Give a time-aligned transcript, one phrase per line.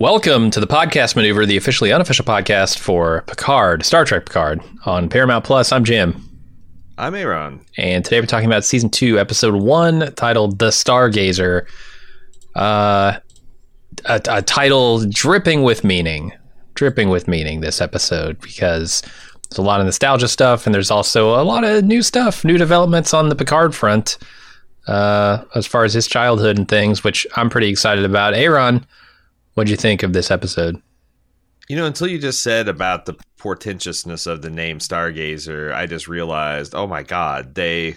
[0.00, 5.08] Welcome to the podcast maneuver, the officially unofficial podcast for Picard, Star Trek Picard on
[5.08, 5.72] Paramount Plus.
[5.72, 6.22] I'm Jim.
[6.96, 7.66] I'm Aaron.
[7.76, 11.66] And today we're talking about season two, episode one, titled The Stargazer.
[12.54, 13.18] Uh,
[14.04, 16.32] a, a title dripping with meaning.
[16.74, 19.02] Dripping with meaning this episode because
[19.50, 22.56] there's a lot of nostalgia stuff and there's also a lot of new stuff, new
[22.56, 24.16] developments on the Picard front
[24.86, 28.34] uh, as far as his childhood and things, which I'm pretty excited about.
[28.34, 28.86] Aaron,
[29.58, 30.80] What'd you think of this episode?
[31.68, 36.06] You know, until you just said about the portentousness of the name Stargazer, I just
[36.06, 37.96] realized, oh my god, they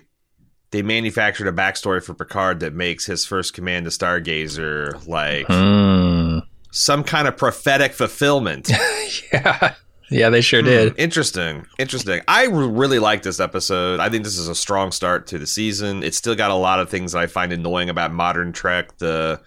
[0.71, 6.41] they manufactured a backstory for Picard that makes his first command to Stargazer like mm.
[6.71, 8.71] some kind of prophetic fulfillment.
[9.31, 9.75] yeah.
[10.09, 10.93] Yeah, they sure did.
[10.93, 11.67] Hmm, interesting.
[11.77, 12.21] Interesting.
[12.27, 13.99] I really like this episode.
[13.99, 16.01] I think this is a strong start to the season.
[16.01, 18.97] It's still got a lot of things that I find annoying about modern Trek.
[18.97, 19.39] The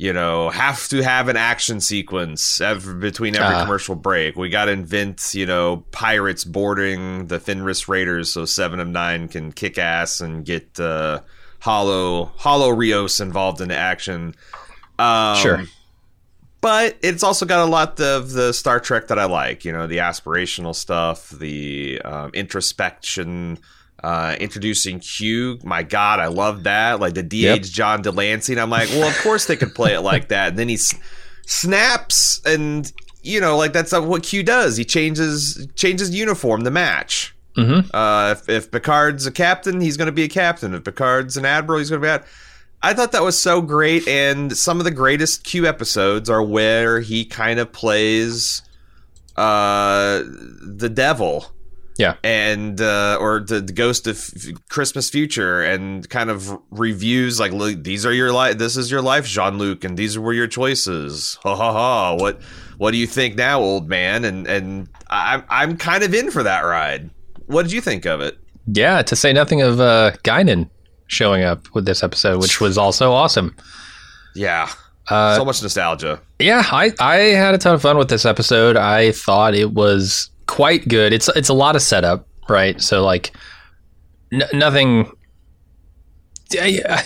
[0.00, 4.34] you know, have to have an action sequence every, between every uh, commercial break.
[4.34, 9.28] We got to invent, you know, pirates boarding the Fenris Raiders so Seven of Nine
[9.28, 11.20] can kick ass and get uh,
[11.60, 14.34] Holo Holo Rios involved in the action.
[14.98, 15.64] Um, sure.
[16.62, 19.86] But it's also got a lot of the Star Trek that I like, you know,
[19.86, 23.58] the aspirational stuff, the um, introspection,
[24.02, 25.58] uh, introducing Q.
[25.62, 27.00] My God, I love that.
[27.00, 27.62] Like the DH yep.
[27.62, 28.52] John de Lancie.
[28.52, 30.48] And I'm like, well, of course they could play it like that.
[30.48, 30.94] And then he s-
[31.46, 32.90] snaps, and
[33.22, 34.76] you know, like that's what Q does.
[34.76, 37.34] He changes changes uniform the match.
[37.56, 37.94] Mm-hmm.
[37.94, 40.72] Uh, if, if Picard's a captain, he's going to be a captain.
[40.72, 42.24] If Picard's an admiral, he's going to be.
[42.82, 47.00] I thought that was so great, and some of the greatest Q episodes are where
[47.00, 48.62] he kind of plays
[49.36, 51.46] uh, the devil
[52.00, 54.18] yeah, and uh, or the, the, Ghost of
[54.70, 57.52] Christmas Future, and kind of reviews like,
[57.82, 61.38] these are your life, this is your life, Jean Luc, and these were your choices.
[61.42, 62.14] Ha ha ha!
[62.14, 62.40] What
[62.78, 64.24] what do you think now, old man?
[64.24, 67.10] And and I'm I'm kind of in for that ride.
[67.46, 68.38] What did you think of it?
[68.66, 70.70] Yeah, to say nothing of uh, Guinan
[71.06, 73.54] showing up with this episode, which was also awesome.
[74.34, 74.70] Yeah,
[75.08, 76.22] uh, so much nostalgia.
[76.38, 78.78] Yeah, I I had a ton of fun with this episode.
[78.78, 81.12] I thought it was quite good.
[81.12, 82.80] It's it's a lot of setup, right?
[82.80, 83.30] So like
[84.32, 85.10] n- nothing.
[86.50, 87.00] Yeah,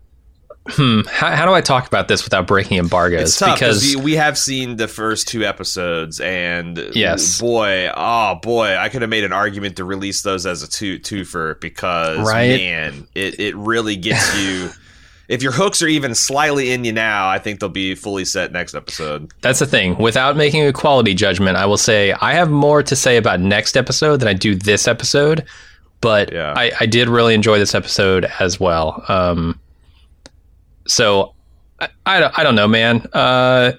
[0.68, 1.02] hmm.
[1.06, 3.28] How, how, do I talk about this without breaking embargoes?
[3.28, 8.78] It's tough because we have seen the first two episodes, and yes, boy, oh boy,
[8.78, 12.58] I could have made an argument to release those as a two twofer because right?
[12.58, 14.70] man, it it really gets you
[15.30, 18.50] if your hooks are even slightly in you now, I think they'll be fully set
[18.50, 19.32] next episode.
[19.42, 19.96] That's the thing.
[19.96, 23.76] Without making a quality judgment, I will say I have more to say about next
[23.76, 25.44] episode than I do this episode.
[26.00, 26.52] But yeah.
[26.56, 29.04] I, I did really enjoy this episode as well.
[29.06, 29.60] Um,
[30.88, 31.32] so
[31.78, 33.06] I, I, I don't know, man.
[33.12, 33.72] Uh,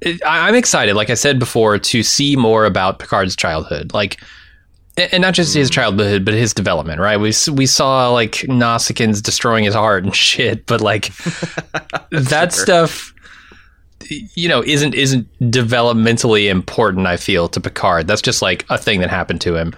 [0.00, 3.92] it, I'm excited, like I said before, to see more about Picard's childhood.
[3.92, 4.22] Like,
[4.96, 5.72] and not just his hmm.
[5.72, 7.16] childhood, but his development, right?
[7.16, 11.14] We we saw like Nausicaans destroying his heart and shit, but like
[12.10, 12.64] that sure.
[12.64, 13.14] stuff,
[14.08, 17.06] you know, isn't isn't developmentally important.
[17.06, 19.74] I feel to Picard, that's just like a thing that happened to him.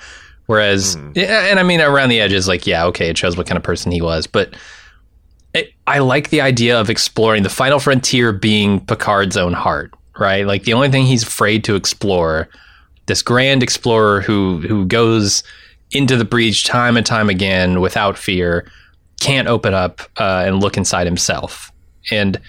[0.46, 1.16] Whereas, mm.
[1.16, 3.92] and I mean, around the edges, like yeah, okay, it shows what kind of person
[3.92, 4.54] he was, but.
[5.54, 10.46] It, I like the idea of exploring the final frontier being Picard's own heart, right?
[10.46, 12.50] Like the only thing he's afraid to explore
[13.06, 15.42] this grand explorer who who goes
[15.92, 18.70] into the breach time and time again without fear,
[19.20, 21.72] can't open up uh, and look inside himself.
[22.10, 22.40] And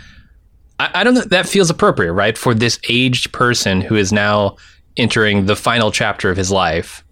[0.80, 4.58] I, I don't know that feels appropriate, right, for this aged person who is now
[4.98, 7.04] entering the final chapter of his life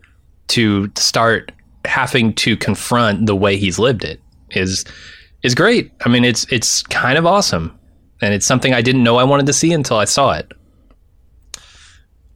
[0.47, 1.51] to start
[1.85, 4.19] having to confront the way he's lived it
[4.51, 4.85] is
[5.43, 5.91] is great.
[6.05, 7.77] I mean, it's it's kind of awesome,
[8.21, 10.51] and it's something I didn't know I wanted to see until I saw it.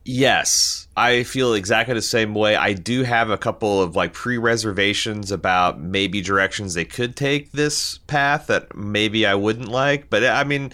[0.05, 2.55] Yes, I feel exactly the same way.
[2.55, 7.51] I do have a couple of like pre reservations about maybe directions they could take
[7.51, 10.09] this path that maybe I wouldn't like.
[10.09, 10.73] But I mean,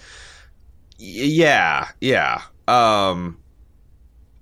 [0.98, 2.42] yeah, yeah.
[2.66, 3.38] Um,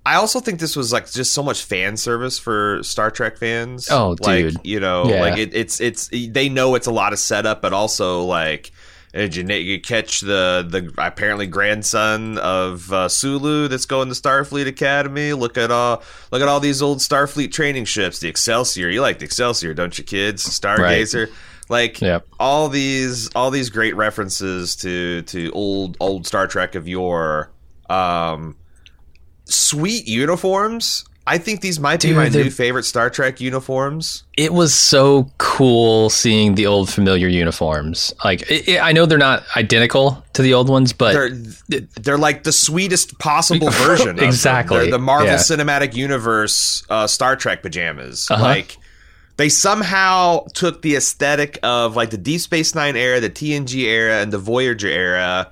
[0.05, 3.89] I also think this was like just so much fan service for Star Trek fans.
[3.89, 5.21] Oh, like, dude, you know, yeah.
[5.21, 8.71] like it, it's it's they know it's a lot of setup, but also like
[9.15, 15.33] you, you catch the the apparently grandson of uh, Sulu that's going to Starfleet Academy?
[15.33, 18.19] Look at all look at all these old Starfleet training ships.
[18.19, 20.45] The Excelsior, you like the Excelsior, don't you, kids?
[20.45, 21.27] Stargazer.
[21.27, 21.35] Right.
[21.67, 22.27] Like yep.
[22.39, 27.51] all these all these great references to to old old Star Trek of yore.
[27.89, 28.57] Um,
[29.45, 31.05] sweet uniforms.
[31.27, 34.23] I think these might Dude, be my new favorite Star Trek uniforms.
[34.37, 38.13] It was so cool seeing the old familiar uniforms.
[38.23, 42.17] Like it, it, I know they're not identical to the old ones, but they're they're
[42.17, 44.19] like the sweetest possible version.
[44.19, 45.37] exactly, they're the Marvel yeah.
[45.37, 48.29] Cinematic Universe uh, Star Trek pajamas.
[48.29, 48.43] Uh-huh.
[48.43, 48.77] Like
[49.37, 54.21] they somehow took the aesthetic of like the Deep Space Nine era, the TNG era,
[54.21, 55.51] and the Voyager era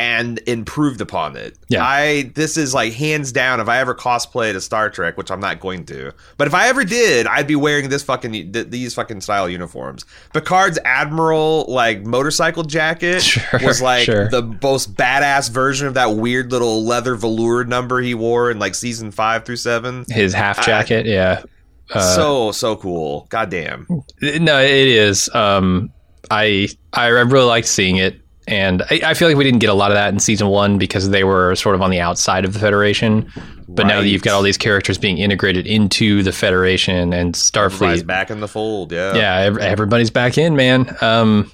[0.00, 1.58] and improved upon it.
[1.68, 1.84] Yeah.
[1.84, 5.40] I this is like hands down if I ever cosplayed a Star Trek, which I'm
[5.40, 6.12] not going to.
[6.38, 10.06] But if I ever did, I'd be wearing this fucking th- these fucking style uniforms.
[10.32, 14.30] Picard's admiral like motorcycle jacket sure, was like sure.
[14.30, 18.74] the most badass version of that weird little leather velour number he wore in like
[18.74, 20.06] season 5 through 7.
[20.08, 21.42] His half jacket, I, yeah.
[21.90, 23.26] Uh, so so cool.
[23.28, 23.86] Goddamn.
[24.22, 25.28] No, it is.
[25.34, 25.92] Um
[26.30, 28.19] I I really liked seeing it
[28.50, 30.76] and I, I, feel like we didn't get a lot of that in season one
[30.76, 33.30] because they were sort of on the outside of the Federation.
[33.68, 33.88] But right.
[33.88, 38.02] now that you've got all these characters being integrated into the Federation and Starfleet, everybody's
[38.02, 38.90] back in the fold.
[38.90, 40.96] Yeah, yeah, everybody's back in, man.
[41.00, 41.50] Um,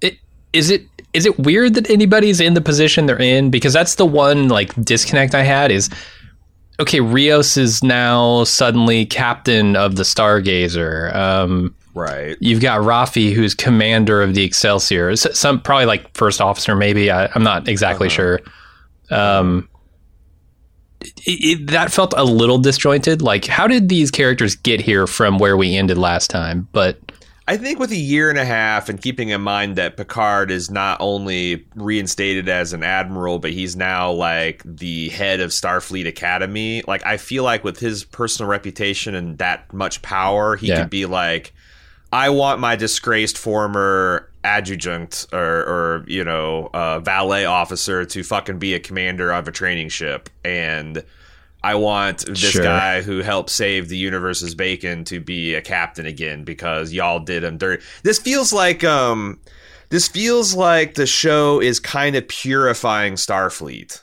[0.00, 0.16] it
[0.54, 4.06] is it is it weird that anybody's in the position they're in because that's the
[4.06, 5.90] one like disconnect I had is
[6.80, 11.14] okay, Rios is now suddenly captain of the Stargazer.
[11.14, 12.36] Um, Right.
[12.40, 15.14] You've got Raffi, who's commander of the Excelsior.
[15.16, 17.10] Some probably like first officer, maybe.
[17.10, 18.14] I, am not exactly uh-huh.
[18.14, 18.40] sure.
[19.10, 19.68] Um,
[21.02, 23.20] it, it, that felt a little disjointed.
[23.22, 26.68] Like, how did these characters get here from where we ended last time?
[26.72, 26.98] But
[27.46, 30.70] I think with a year and a half, and keeping in mind that Picard is
[30.70, 36.82] not only reinstated as an admiral, but he's now like the head of Starfleet Academy.
[36.86, 40.80] Like, I feel like with his personal reputation and that much power, he yeah.
[40.80, 41.52] could be like
[42.12, 48.58] I want my disgraced former adjutant or, or you know uh, valet officer to fucking
[48.58, 51.04] be a commander of a training ship and
[51.64, 52.64] I want this sure.
[52.64, 57.44] guy who helped save the universe's bacon to be a captain again because y'all did
[57.44, 57.82] him dirty.
[58.02, 59.40] This feels like um
[59.90, 64.00] this feels like the show is kind of purifying Starfleet.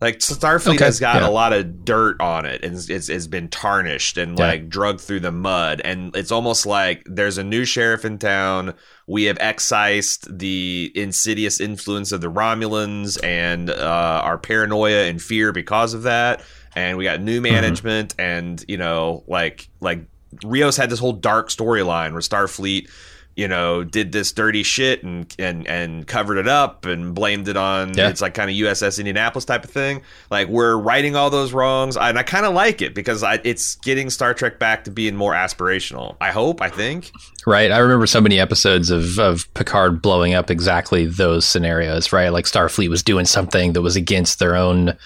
[0.00, 0.84] Like Starfleet okay.
[0.84, 1.28] has got yeah.
[1.28, 4.48] a lot of dirt on it and it's, it's been tarnished and yeah.
[4.48, 5.80] like drugged through the mud.
[5.84, 8.74] And it's almost like there's a new sheriff in town.
[9.06, 15.50] We have excised the insidious influence of the Romulans and uh, our paranoia and fear
[15.50, 16.42] because of that.
[16.74, 17.54] And we got new mm-hmm.
[17.54, 18.20] management mm-hmm.
[18.20, 20.00] and, you know, like, like
[20.44, 22.90] Rios had this whole dark storyline where Starfleet
[23.36, 27.56] you know, did this dirty shit and and and covered it up and blamed it
[27.56, 28.08] on yeah.
[28.08, 30.00] it's like kind of USS Indianapolis type of thing.
[30.30, 33.76] Like we're righting all those wrongs, and I kind of like it because I, it's
[33.76, 36.16] getting Star Trek back to being more aspirational.
[36.18, 36.62] I hope.
[36.62, 37.12] I think.
[37.46, 37.70] Right.
[37.70, 42.14] I remember so many episodes of of Picard blowing up exactly those scenarios.
[42.14, 42.30] Right.
[42.30, 44.96] Like Starfleet was doing something that was against their own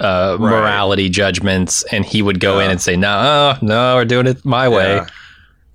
[0.00, 0.40] uh, right.
[0.40, 2.64] morality judgments, and he would go yeah.
[2.64, 5.06] in and say, "No, no, we're doing it my way." Yeah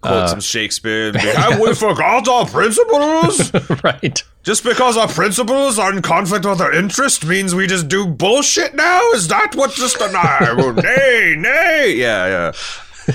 [0.01, 1.13] quote uh, some Shakespeare.
[1.13, 3.53] Have we forgot our principles?
[3.83, 4.23] right.
[4.43, 8.73] Just because our principles are in conflict with our interest means we just do bullshit
[8.73, 9.01] now?
[9.11, 11.93] Is that what just no, nay, nay.
[11.95, 12.51] Yeah, yeah.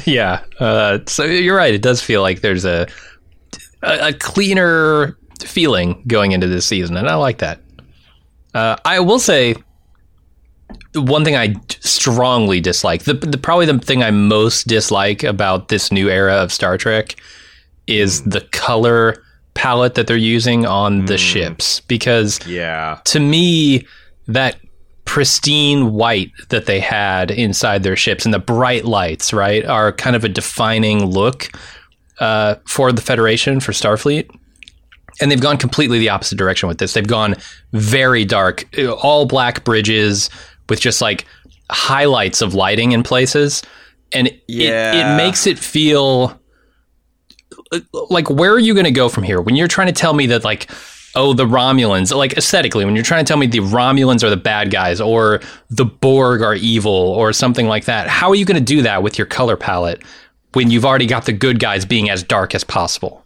[0.04, 0.42] Yeah.
[0.60, 1.74] Uh, so you're right.
[1.74, 2.86] It does feel like there's a,
[3.82, 7.60] a, a cleaner feeling going into this season, and I like that.
[8.54, 9.56] Uh, I will say
[10.94, 15.92] one thing I strongly dislike, the, the, probably the thing I most dislike about this
[15.92, 17.16] new era of Star Trek
[17.86, 18.32] is mm.
[18.32, 19.22] the color
[19.54, 21.06] palette that they're using on mm.
[21.06, 23.00] the ships because yeah.
[23.04, 23.86] to me
[24.26, 24.56] that
[25.04, 30.14] pristine white that they had inside their ships and the bright lights, right, are kind
[30.14, 31.48] of a defining look
[32.18, 34.28] uh, for the Federation for Starfleet.
[35.20, 36.92] And they've gone completely the opposite direction with this.
[36.92, 37.36] They've gone
[37.72, 38.64] very dark,
[39.02, 40.28] all black bridges,
[40.68, 41.26] with just like
[41.70, 43.62] highlights of lighting in places.
[44.12, 44.92] And yeah.
[44.92, 46.38] it, it makes it feel
[48.10, 49.40] like where are you going to go from here?
[49.40, 50.70] When you're trying to tell me that like
[51.14, 54.36] oh the romulans like aesthetically when you're trying to tell me the romulans are the
[54.36, 58.58] bad guys or the borg are evil or something like that how are you going
[58.58, 60.02] to do that with your color palette
[60.56, 63.22] when you've already got the good guys being as dark as possible?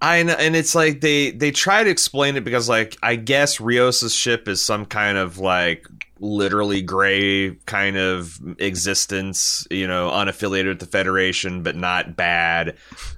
[0.00, 3.60] I know, and it's like they they try to explain it because like I guess
[3.60, 5.86] Rios's ship is some kind of like
[6.22, 12.76] literally gray kind of existence, you know, unaffiliated with the Federation, but not bad.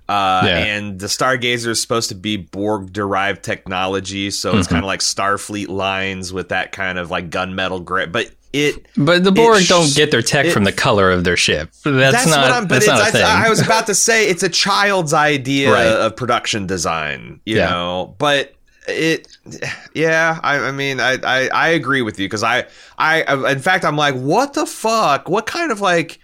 [0.09, 0.59] Uh, yeah.
[0.59, 4.59] And the Stargazer is supposed to be Borg derived technology, so mm-hmm.
[4.59, 8.07] it's kind of like Starfleet lines with that kind of like gunmetal gray.
[8.07, 11.25] But it, but the Borg sh- don't get their tech it, from the color of
[11.25, 11.71] their ship.
[11.85, 12.63] That's, that's not.
[12.63, 13.23] What that's not a thing.
[13.23, 15.87] I, I was about to say it's a child's idea right.
[15.87, 17.69] of production design, you yeah.
[17.69, 18.15] know.
[18.19, 18.55] But
[18.87, 19.39] it
[19.95, 22.67] yeah i, I mean I, I, I agree with you because I,
[22.99, 25.29] I in fact i'm like what the fuck?
[25.29, 26.21] What kind of like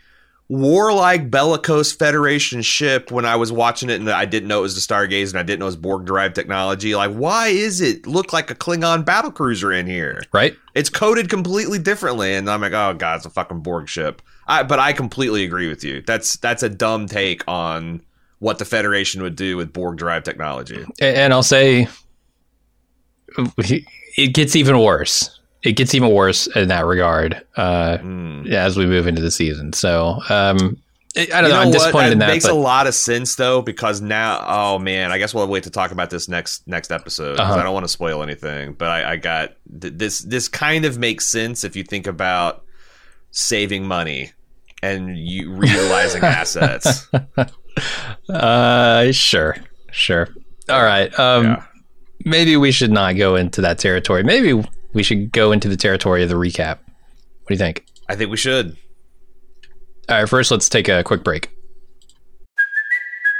[0.48, 4.74] warlike bellicose federation ship when i was watching it and i didn't know it was
[4.74, 6.94] the stargazer and i didn't know it was borg derived technology?
[6.94, 10.22] Like why is it look like a klingon battle cruiser in here?
[10.32, 10.56] Right.
[10.74, 14.22] It's coded completely differently and i'm like oh god it's a fucking borg ship.
[14.46, 16.02] I, but i completely agree with you.
[16.02, 18.02] That's that's a dumb take on
[18.40, 20.84] what the federation would do with borg derived technology.
[21.00, 21.86] And i'll say
[24.16, 25.38] it gets even worse.
[25.62, 28.50] It gets even worse in that regard uh, mm.
[28.50, 29.74] as we move into the season.
[29.74, 30.78] So um,
[31.16, 31.48] I don't you know.
[31.48, 31.60] know.
[31.60, 32.28] I'm disappointed that in that.
[32.28, 32.52] Makes but...
[32.52, 35.90] a lot of sense though, because now, oh man, I guess we'll wait to talk
[35.90, 37.38] about this next next episode.
[37.38, 37.54] Uh-huh.
[37.54, 40.20] I don't want to spoil anything, but I, I got th- this.
[40.20, 42.64] This kind of makes sense if you think about
[43.32, 44.32] saving money
[44.82, 47.06] and you realizing assets.
[48.30, 49.56] Uh, sure,
[49.90, 50.28] sure.
[50.70, 51.16] All right.
[51.18, 51.64] Um, yeah
[52.24, 54.22] maybe we should not go into that territory.
[54.22, 54.62] Maybe
[54.92, 56.78] we should go into the territory of the recap.
[56.78, 57.84] What do you think?
[58.08, 58.76] I think we should.
[60.08, 61.50] All right, first let's take a quick break.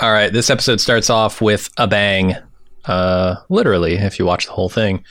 [0.00, 2.36] All right, this episode starts off with a bang.
[2.84, 5.02] Uh, literally, if you watch the whole thing.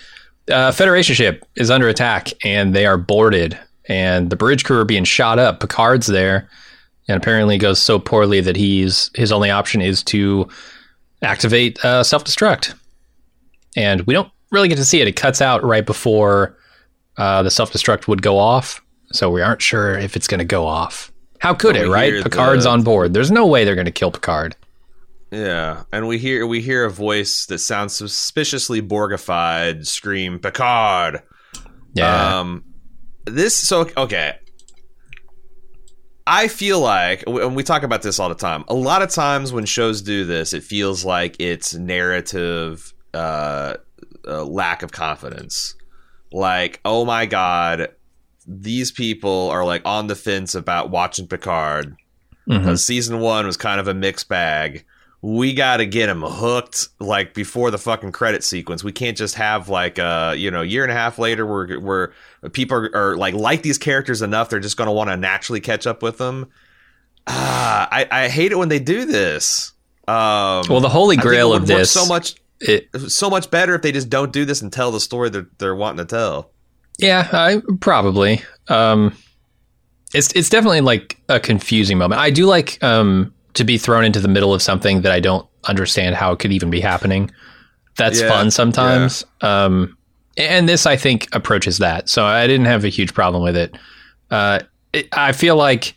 [0.50, 4.86] Uh, Federation ship is under attack and they are boarded, and the bridge crew are
[4.86, 5.60] being shot up.
[5.60, 6.50] Picard's there,
[7.10, 10.48] and apparently it goes so poorly that he's his only option is to
[11.22, 12.74] activate uh, self destruct.
[13.76, 15.08] And we don't really get to see it.
[15.10, 16.58] It cuts out right before
[17.18, 20.46] uh, the self destruct would go off, so we aren't sure if it's going to
[20.46, 21.12] go off.
[21.40, 22.24] How could it, right?
[22.24, 22.70] Picard's the...
[22.70, 23.14] on board.
[23.14, 24.56] There's no way they're going to kill Picard.
[25.32, 31.22] Yeah, and we hear we hear a voice that sounds suspiciously Borgified scream Picard.
[31.94, 32.40] Yeah.
[32.40, 32.64] Um,
[33.26, 34.38] this so okay.
[36.26, 38.66] I feel like, and we talk about this all the time.
[38.68, 43.76] A lot of times when shows do this, it feels like it's narrative uh,
[44.28, 45.76] uh, lack of confidence.
[46.32, 47.90] Like, oh my god,
[48.46, 51.96] these people are like on the fence about watching Picard
[52.46, 52.76] because mm-hmm.
[52.76, 54.86] season one was kind of a mixed bag
[55.22, 58.84] we got to get him hooked like before the fucking credit sequence.
[58.84, 61.80] We can't just have like a uh, you know year and a half later where
[61.80, 62.14] where
[62.52, 65.60] people are, are like like these characters enough they're just going to want to naturally
[65.60, 66.50] catch up with them.
[67.26, 69.74] Ah, I, I hate it when they do this.
[70.08, 73.92] Um, well, the holy grail of this so much it, so much better if they
[73.92, 76.52] just don't do this and tell the story that they're wanting to tell.
[77.00, 78.42] Yeah, I probably.
[78.70, 79.16] Um,
[80.14, 82.22] it's it's definitely like a confusing moment.
[82.22, 85.48] I do like um to be thrown into the middle of something that I don't
[85.66, 87.32] understand how it could even be happening.
[87.98, 89.26] That's yeah, fun sometimes.
[89.42, 89.66] Yeah.
[89.66, 89.98] Um,
[90.38, 92.10] and this, I think, approaches that.
[92.10, 93.76] So I didn't have a huge problem with it.
[94.30, 94.60] Uh,
[94.94, 95.96] it I feel like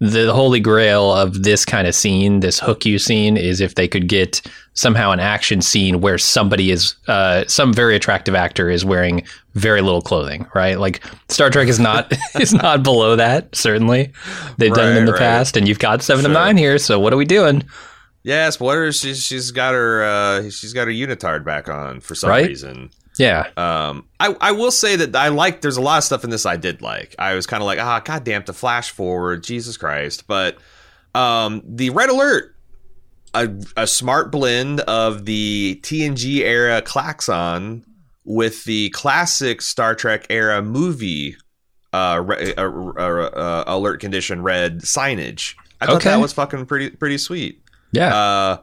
[0.00, 3.86] the holy grail of this kind of scene, this hook you scene, is if they
[3.86, 4.40] could get
[4.72, 9.22] somehow an action scene where somebody is, uh, some very attractive actor is wearing
[9.54, 10.78] very little clothing, right?
[10.78, 13.54] Like Star Trek is not is not below that.
[13.54, 14.10] Certainly,
[14.56, 15.20] they've right, done it in the right.
[15.20, 16.30] past, and you've got seven sure.
[16.30, 16.78] of nine here.
[16.78, 17.62] So what are we doing?
[18.22, 19.00] Yeah, spoilers.
[19.00, 22.46] She's she's got her uh, she's got her unitard back on for some right?
[22.46, 22.90] reason.
[23.20, 23.48] Yeah.
[23.56, 26.46] Um, I, I will say that I like, there's a lot of stuff in this
[26.46, 27.14] I did like.
[27.18, 30.26] I was kind of like, ah, goddamn, to flash forward, Jesus Christ.
[30.26, 30.56] But
[31.14, 32.56] um, the Red Alert,
[33.34, 37.84] a, a smart blend of the TNG era klaxon
[38.24, 41.36] with the classic Star Trek era movie
[41.92, 45.54] uh, re- uh, uh, uh, alert condition red signage.
[45.80, 46.10] I thought Okay.
[46.10, 47.62] that was fucking pretty pretty sweet.
[47.92, 48.14] Yeah.
[48.14, 48.58] Uh,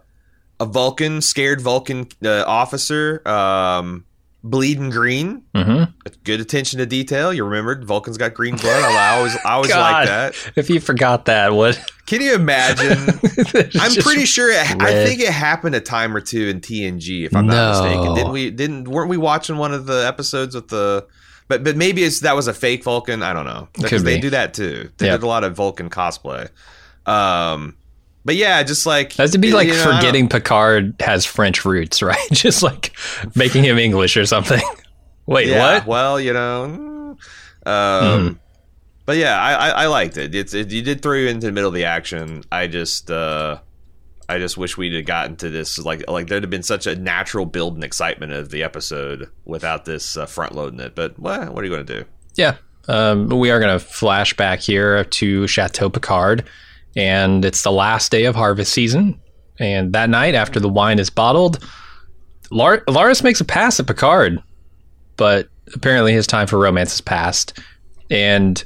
[0.60, 4.06] a Vulcan, scared Vulcan uh, officer, um,
[4.44, 5.44] bleeding green.
[5.56, 5.84] hmm
[6.24, 7.34] Good attention to detail.
[7.34, 8.84] You remembered Vulcan's got green blood.
[8.84, 10.51] I always, I always like that.
[10.56, 11.79] If you forgot that, what?
[12.06, 13.10] Can you imagine?
[13.79, 14.50] I'm pretty sure.
[14.51, 18.13] It, I think it happened a time or two in TNG, if I'm not mistaken.
[18.13, 18.50] Didn't we?
[18.51, 21.06] Didn't weren't we watching one of the episodes with the?
[21.50, 23.24] But but maybe it's that was a fake Vulcan.
[23.24, 24.89] I don't know because they do that too.
[24.98, 25.13] They Yeah.
[25.13, 26.50] did a lot of Vulcan cosplay.
[27.06, 27.75] Um,
[28.28, 32.28] but yeah, just like That would be like know, forgetting Picard has French roots, right?
[32.34, 32.92] Just like
[33.36, 34.62] making him English or something.
[35.26, 35.88] Wait, yeah, what?
[35.88, 37.18] Well, you know,
[37.66, 38.38] mm, um,
[39.06, 40.36] but yeah, I, I, I liked it.
[40.36, 42.44] It's it, you did throw you into the middle of the action.
[42.52, 43.60] I just uh,
[44.28, 46.98] I just wish we'd have gotten to this like like there'd have been such a
[46.98, 50.96] natural build and excitement of the episode without this uh, front loading it.
[50.96, 52.06] But well, what are you going to do?
[52.36, 52.58] Yeah.
[52.90, 56.46] Um, we are going to flash back here to Chateau Picard,
[56.98, 59.22] and it's the last day of harvest season.
[59.60, 61.63] And that night, after the wine is bottled,
[62.50, 64.42] Lar- Laris makes a pass at Picard,
[65.16, 67.58] but apparently his time for romance has passed.
[68.10, 68.63] And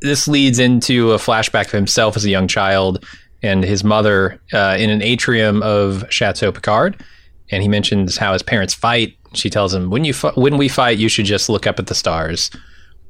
[0.00, 3.04] this leads into a flashback of himself as a young child
[3.42, 7.02] and his mother uh, in an atrium of Chateau Picard.
[7.50, 9.16] And he mentions how his parents fight.
[9.34, 11.94] She tells him, "When you when we fight, you should just look up at the
[11.94, 12.50] stars."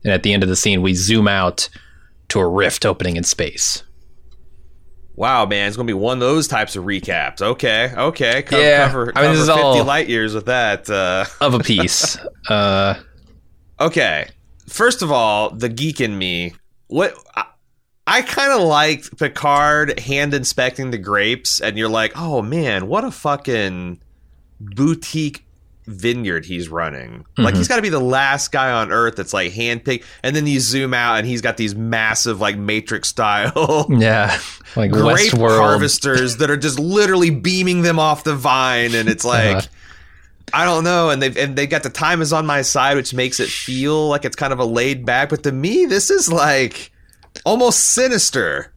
[0.04, 1.68] And at the end of the scene, we zoom out
[2.28, 3.82] to a rift opening in space.
[5.16, 7.40] Wow, man, it's going to be one of those types of recaps.
[7.40, 10.88] Okay, okay, Co- Yeah, cover, I mean, this is 50 all- light years with that.
[10.90, 12.18] Uh, Of a piece.
[12.50, 12.94] uh,
[13.80, 14.28] Okay.
[14.68, 16.54] First of all, the geek in me.
[16.88, 17.44] What I,
[18.06, 23.04] I kind of liked Picard hand inspecting the grapes, and you're like, oh man, what
[23.04, 24.00] a fucking
[24.60, 25.45] boutique
[25.86, 27.24] vineyard he's running.
[27.38, 27.58] Like Mhm.
[27.58, 30.60] he's got to be the last guy on Earth that's like handpicked, and then you
[30.60, 33.86] zoom out, and he's got these massive like Matrix style.
[33.90, 34.38] yeah,
[34.76, 35.58] like Grape Westworld.
[35.58, 39.66] harvesters that are just literally beaming them off the vine, and it's like Uh-huh.
[40.52, 43.12] I don't know, and they've and they got the time is on my side, which
[43.12, 45.28] makes it feel like it's kind of a laid back.
[45.30, 46.92] But to me, this is like
[47.44, 48.72] almost sinister.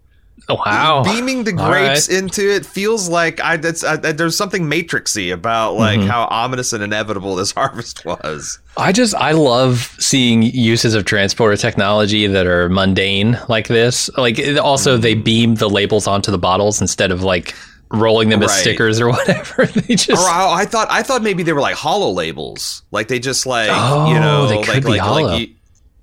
[0.50, 1.04] Oh, wow.
[1.04, 2.18] Beaming the grapes right.
[2.18, 6.08] into it feels like I, that's, I, there's something matrixy about like Mhm.
[6.08, 8.60] how ominous and inevitable this harvest was.
[8.76, 14.10] I just I love seeing uses of transporter technology that are mundane like this.
[14.18, 15.24] Like it- also they mm.
[15.24, 17.54] beam the labels onto the bottles instead of like
[17.92, 19.66] rolling them as stickers or whatever.
[19.66, 23.08] they just Or I, I thought I thought maybe they were like hollow labels, like
[23.08, 25.22] they just like Oh, you know, they like could be like, hollow.
[25.28, 25.56] like you,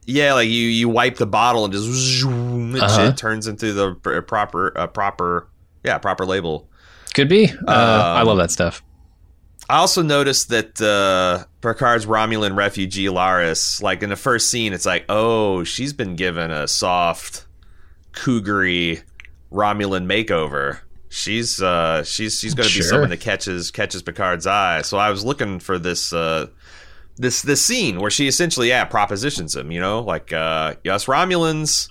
[0.06, 3.08] yeah, like you you wipe the bottle and just zoom, Uh-huh.
[3.08, 3.94] shit turns into the
[4.26, 5.48] proper uh, proper
[5.84, 6.68] yeah proper label.
[7.14, 7.48] could be.
[7.66, 8.82] Uh, I Um, love that stuff.
[9.68, 14.86] I also noticed that uh, Picard's Romulan refugee Laris, like in the first scene, it's
[14.86, 17.46] like, oh, she's been given a soft,
[18.12, 19.00] cougary
[19.52, 20.78] Romulan makeover.
[21.08, 24.82] She's uh, she's she's going to be someone that catches catches Picard's eye.
[24.82, 26.46] So I was looking for this uh,
[27.16, 29.70] this this scene where she essentially yeah propositions him.
[29.70, 31.88] You know, like uh, us Romulans,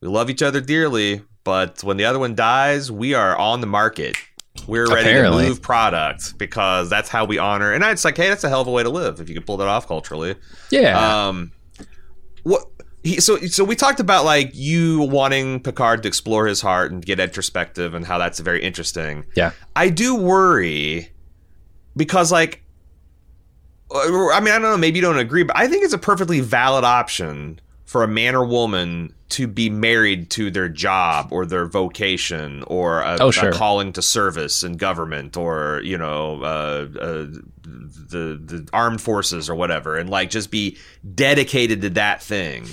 [0.00, 3.66] we love each other dearly, but when the other one dies, we are on the
[3.66, 4.16] market.
[4.68, 5.42] We're ready Apparently.
[5.44, 7.72] to move product because that's how we honor.
[7.72, 9.44] And it's like, hey, that's a hell of a way to live if you can
[9.44, 10.36] pull that off culturally.
[10.70, 11.26] Yeah.
[11.26, 11.52] Um,
[12.44, 12.64] what?
[13.02, 17.04] He, so so we talked about like you wanting Picard to explore his heart and
[17.04, 19.26] get introspective and how that's very interesting.
[19.36, 19.50] yeah.
[19.76, 21.10] I do worry
[21.96, 22.63] because like
[23.94, 26.40] I mean I don't know maybe you don't agree but I think it's a perfectly
[26.40, 31.66] valid option for a man or woman to be married to their job or their
[31.66, 33.50] vocation or a, Oh, sure.
[33.50, 37.26] a calling to service in government or you know uh, uh,
[37.62, 40.76] the the armed forces or whatever and like just be
[41.14, 42.64] dedicated to that thing.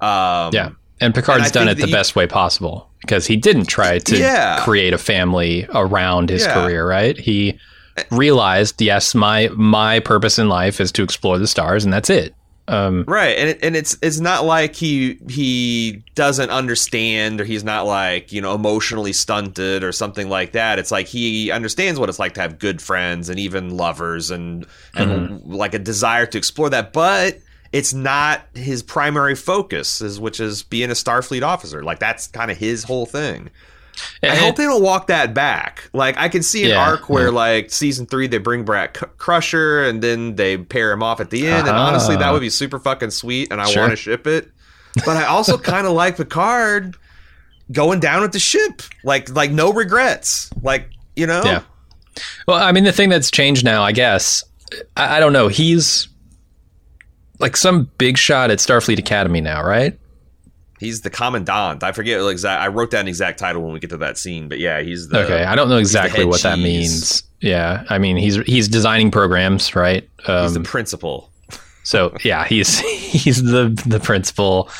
[0.00, 0.70] Um, Yeah.
[1.00, 4.16] And Picard's and done it the you- best way possible because he didn't try to
[4.18, 4.60] Yeah.
[4.64, 6.54] create a family around his Yeah.
[6.54, 7.16] career, right?
[7.18, 7.58] He
[8.10, 12.34] realized, yes, my my purpose in life is to explore the stars and that's it.
[12.68, 17.64] Um, Right, and it, and it's it's not like he he doesn't understand or he's
[17.64, 20.78] not like you know emotionally stunted or something like that.
[20.78, 24.66] It's like he understands what it's like to have good friends and even lovers and
[24.94, 27.38] and like a desire to explore that, but
[27.72, 31.82] it's not his primary focus, is which is being a Starfleet officer.
[31.82, 33.50] Like that's kind of his whole thing.
[34.22, 35.88] I hope they don't walk that back.
[35.92, 37.32] Like I can see an Yeah, arc where yeah.
[37.32, 41.46] like season three they bring back Crusher and then they pair him off at the
[41.46, 41.60] end.
[41.66, 41.80] And uh-huh.
[41.88, 43.82] honestly, that would be super fucking sweet, and I Sure.
[43.82, 44.48] want to ship it.
[45.04, 46.96] But I also kind of like Picard
[47.72, 51.42] going down with the ship, like like no regrets, like you know.
[51.44, 51.62] Yeah.
[52.46, 54.42] Well, I mean, the thing that's changed now, I guess,
[54.96, 55.48] I, I don't know.
[55.48, 56.08] He's
[57.38, 59.96] like some big shot at Starfleet Academy now, right?
[60.78, 61.82] He's the commandant.
[61.82, 62.62] I forget exact.
[62.62, 65.08] I wrote down the exact title when we get to that scene, but yeah, he's
[65.08, 65.24] the.
[65.24, 66.42] Okay, I don't know exactly what cheese.
[66.42, 67.22] that means.
[67.40, 70.08] Yeah, I mean he's he's designing programs, right?
[70.26, 71.30] Um, he's the principal.
[71.84, 72.78] So yeah, he's
[73.12, 74.70] he's the the principal.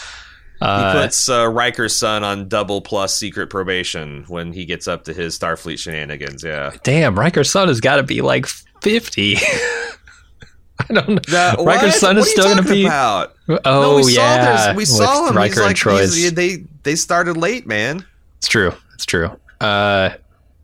[0.60, 5.04] Uh, he puts uh, Riker's son on double plus secret probation when he gets up
[5.04, 6.42] to his Starfleet shenanigans.
[6.42, 6.72] Yeah.
[6.82, 8.46] Damn, Riker's son has got to be like
[8.82, 9.36] fifty.
[10.90, 11.18] I don't know.
[11.28, 12.86] That, Riker's son what is still going to be.
[12.86, 13.34] About?
[13.48, 15.36] Oh no, we yeah, saw we saw him.
[15.36, 16.32] Riker he's like, and Troi's.
[16.34, 18.04] They they started late, man.
[18.38, 18.72] It's true.
[18.94, 19.30] It's true.
[19.60, 20.10] Uh,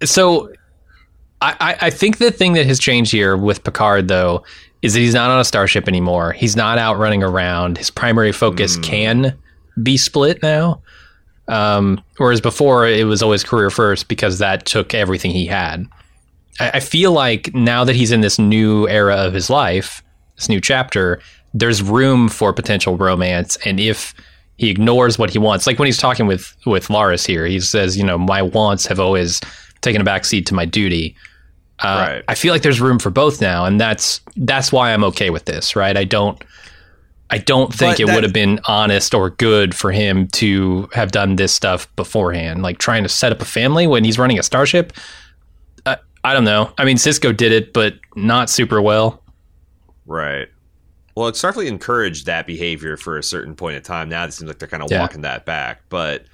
[0.05, 0.53] so
[1.40, 4.44] I, I think the thing that has changed here with Picard though
[4.83, 6.33] is that he's not on a starship anymore.
[6.33, 7.79] He's not out running around.
[7.79, 8.83] His primary focus mm.
[8.83, 9.38] can
[9.83, 10.83] be split now.
[11.48, 15.87] Um, whereas before it was always career first because that took everything he had.
[16.61, 20.03] I, I feel like now that he's in this new era of his life,
[20.37, 21.20] this new chapter,
[21.53, 23.57] there's room for potential romance.
[23.64, 24.14] And if
[24.57, 27.97] he ignores what he wants, like when he's talking with with Laris here, he says,
[27.97, 29.40] you know, my wants have always
[29.81, 31.16] taken a backseat to my duty.
[31.81, 32.25] Uh, right.
[32.29, 35.44] I feel like there's room for both now, and that's that's why I'm okay with
[35.44, 35.77] this.
[35.77, 35.97] Right?
[35.97, 36.42] I don't.
[37.31, 41.11] I don't think but it would have been honest or good for him to have
[41.11, 44.42] done this stuff beforehand, like trying to set up a family when he's running a
[44.42, 44.92] starship.
[45.87, 46.73] Uh, I don't know.
[46.77, 49.23] I mean, Sisko did it, but not super well.
[50.07, 50.49] Right.
[51.17, 54.09] Well, it Starfleet encouraged that behavior for a certain point of time.
[54.09, 55.01] Now it seems like they're kind of yeah.
[55.01, 55.83] walking that back.
[55.88, 56.25] But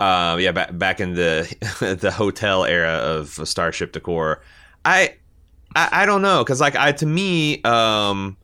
[0.00, 4.42] uh, yeah, back back in the the hotel era of Starship Decor,
[4.84, 5.14] I
[5.74, 8.36] I, I don't know because like I to me, um,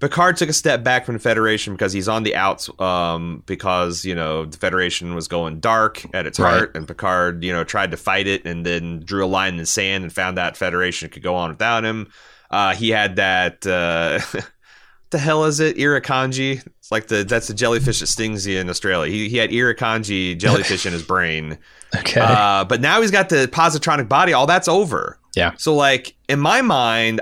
[0.00, 2.68] Picard took a step back from the Federation because he's on the outs.
[2.80, 6.50] Um, because you know the Federation was going dark at its right.
[6.50, 9.58] heart, and Picard, you know, tried to fight it, and then drew a line in
[9.58, 12.08] the sand and found out Federation could go on without him.
[12.52, 13.66] Uh, he had that.
[13.66, 14.20] Uh,
[15.10, 15.76] the hell is it?
[15.76, 16.64] Irukandji.
[16.66, 19.10] It's like the that's the jellyfish that stings you in Australia.
[19.10, 21.58] He he had Irukandji jellyfish in his brain.
[21.94, 22.22] Okay.
[22.22, 24.32] Uh, but now he's got the positronic body.
[24.32, 25.18] All that's over.
[25.36, 25.52] Yeah.
[25.58, 27.20] So like in my mind,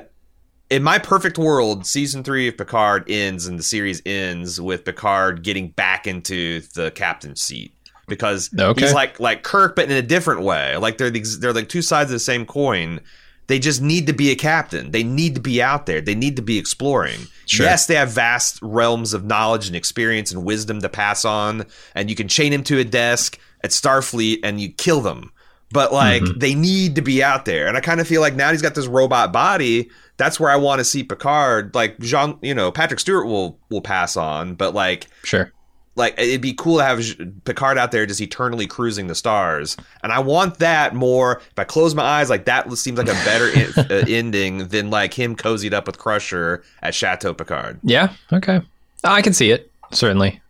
[0.71, 5.43] in my perfect world, season three of Picard ends and the series ends with Picard
[5.43, 7.75] getting back into the captain's seat
[8.07, 8.81] because okay.
[8.81, 10.77] he's like like Kirk, but in a different way.
[10.77, 13.01] Like they're these they're like two sides of the same coin.
[13.50, 14.92] They just need to be a captain.
[14.92, 16.00] They need to be out there.
[16.00, 17.26] They need to be exploring.
[17.46, 17.66] Sure.
[17.66, 22.08] Yes, they have vast realms of knowledge and experience and wisdom to pass on, and
[22.08, 25.32] you can chain them to a desk at Starfleet and you kill them
[25.72, 26.38] but like mm-hmm.
[26.38, 27.66] they need to be out there.
[27.66, 29.88] And I kind of feel like now he's got this robot body.
[30.16, 31.74] That's where I want to see Picard.
[31.74, 35.52] Like Jean, you know, Patrick Stewart will will pass on, but like sure.
[36.00, 37.02] Like it'd be cool to have
[37.44, 41.40] Picard out there just eternally cruising the stars, and I want that more.
[41.50, 44.90] If I close my eyes, like that seems like a better in, uh, ending than
[44.90, 47.78] like him cozied up with Crusher at Chateau Picard.
[47.84, 48.60] Yeah, okay,
[49.04, 50.40] I can see it certainly.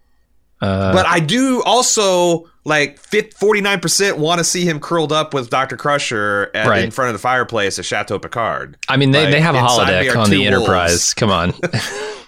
[0.61, 5.77] Uh, but I do also like 49% want to see him curled up with Dr.
[5.77, 6.85] Crusher at, right.
[6.85, 8.77] in front of the fireplace at Chateau Picard.
[8.89, 11.15] I mean, they, like, they have a holodeck on the Enterprise.
[11.15, 11.55] Come on.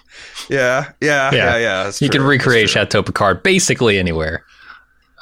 [0.49, 1.91] yeah, yeah, yeah, yeah.
[1.99, 4.45] you can recreate Chateau Picard basically anywhere.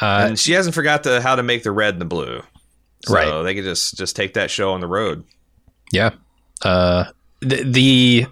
[0.01, 2.41] Uh, and she hasn't forgot the, how to make the red and the blue.
[3.05, 3.43] So right.
[3.43, 5.23] they could just just take that show on the road.
[5.91, 6.11] Yeah.
[6.63, 7.05] Uh,
[7.39, 8.25] the, the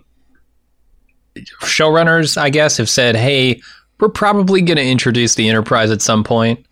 [1.62, 3.62] showrunners, I guess, have said, hey,
[4.00, 6.66] we're probably going to introduce the Enterprise at some point.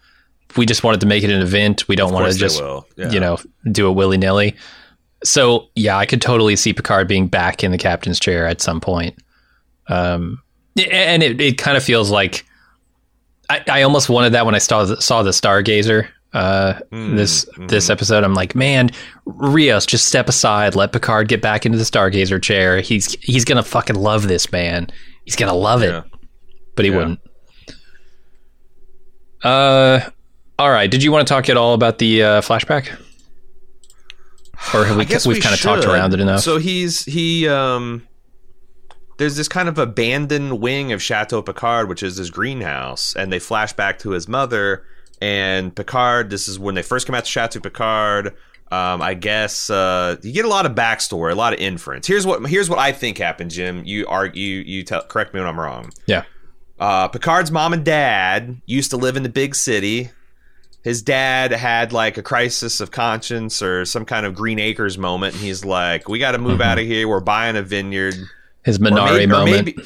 [0.55, 1.87] We just wanted to make it an event.
[1.87, 2.61] We don't want to just,
[2.95, 3.09] yeah.
[3.09, 3.37] you know,
[3.71, 4.55] do it willy nilly.
[5.23, 8.79] So yeah, I could totally see Picard being back in the captain's chair at some
[8.79, 9.17] point.
[9.89, 10.41] Um,
[10.77, 12.45] and it, it kind of feels like
[13.49, 17.45] I, I almost wanted that when I saw the, saw the Stargazer uh, mm, this
[17.45, 17.69] mm.
[17.69, 18.23] this episode.
[18.23, 18.91] I'm like, man,
[19.25, 22.81] Rios, just step aside, let Picard get back into the Stargazer chair.
[22.81, 24.87] He's he's gonna fucking love this man.
[25.25, 25.91] He's gonna love it.
[25.91, 26.03] Yeah
[26.77, 26.97] but he yeah.
[26.97, 27.19] wouldn't.
[29.43, 30.09] Uh,
[30.57, 30.89] all right.
[30.89, 32.97] Did you want to talk at all about the uh, flashback?
[34.73, 36.41] Or have we, we've we kind of talked around it enough?
[36.41, 38.07] So he's he um
[39.17, 43.39] there's this kind of abandoned wing of Chateau Picard, which is this greenhouse, and they
[43.39, 44.83] flash back to his mother
[45.21, 46.29] and Picard.
[46.29, 48.35] This is when they first come out to Chateau Picard.
[48.69, 52.05] Um, I guess uh, you get a lot of backstory, a lot of inference.
[52.05, 53.83] Here's what here's what I think happened, Jim.
[53.85, 55.91] You argue, you you tell, correct me when I'm wrong.
[56.05, 56.23] Yeah.
[56.79, 60.11] Uh, Picard's mom and dad used to live in the big city.
[60.83, 65.33] His dad had like a crisis of conscience or some kind of Green Acres moment,
[65.33, 66.69] and he's like, "We got to move mm-hmm.
[66.69, 67.07] out of here.
[67.07, 68.15] We're buying a vineyard."
[68.67, 69.49] His Minari or maybe, moment.
[69.49, 69.77] Or maybe,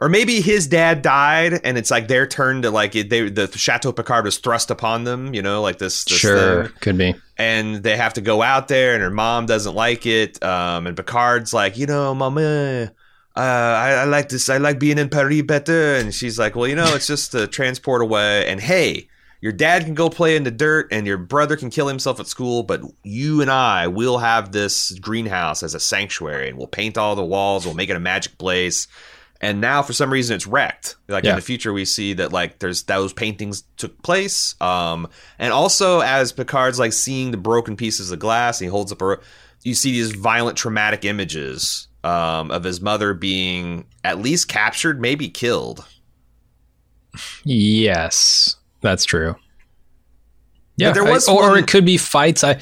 [0.00, 3.92] or maybe his dad died, and it's like their turn to like they the Chateau
[3.92, 5.34] Picard was thrust upon them.
[5.34, 6.04] You know, like this.
[6.04, 6.72] this sure, thing.
[6.80, 7.14] could be.
[7.36, 10.42] And they have to go out there, and her mom doesn't like it.
[10.42, 12.92] Um, and Picard's like, you know, mama
[13.34, 14.48] uh, I, I like this.
[14.48, 15.94] I like being in Paris better.
[15.94, 18.46] And she's like, well, you know, it's just a transport away.
[18.46, 19.08] And hey,
[19.42, 22.28] your dad can go play in the dirt and your brother can kill himself at
[22.28, 26.96] school, but you and I will have this greenhouse as a sanctuary and we'll paint
[26.96, 27.66] all the walls.
[27.66, 28.86] We'll make it a magic place.
[29.40, 30.94] And now for some reason it's wrecked.
[31.08, 31.30] Like Yeah.
[31.30, 34.54] in the future we see that like there's those paintings took place.
[34.60, 35.08] Um,
[35.40, 39.18] and also as Picard's like seeing the broken pieces of glass, he holds up a
[39.64, 45.28] you see these violent traumatic images um, of his mother being at least captured, maybe
[45.28, 45.84] killed.
[47.44, 49.36] Yes, that's true.
[50.76, 52.42] Yeah, there was or, or one- it could be fights.
[52.44, 52.58] I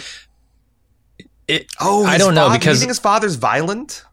[1.48, 4.04] it, Oh, I don't know father- because you think his father's violent.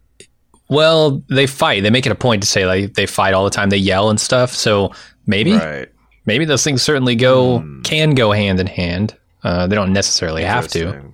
[0.69, 1.83] well, they fight.
[1.83, 3.69] They make it a point to say like they fight all the time.
[3.69, 4.53] They yell and stuff.
[4.53, 4.91] So
[5.25, 5.87] maybe Right.
[6.25, 9.15] maybe those things certainly go can go hand in hand.
[9.43, 11.11] Uh, they don't necessarily have to.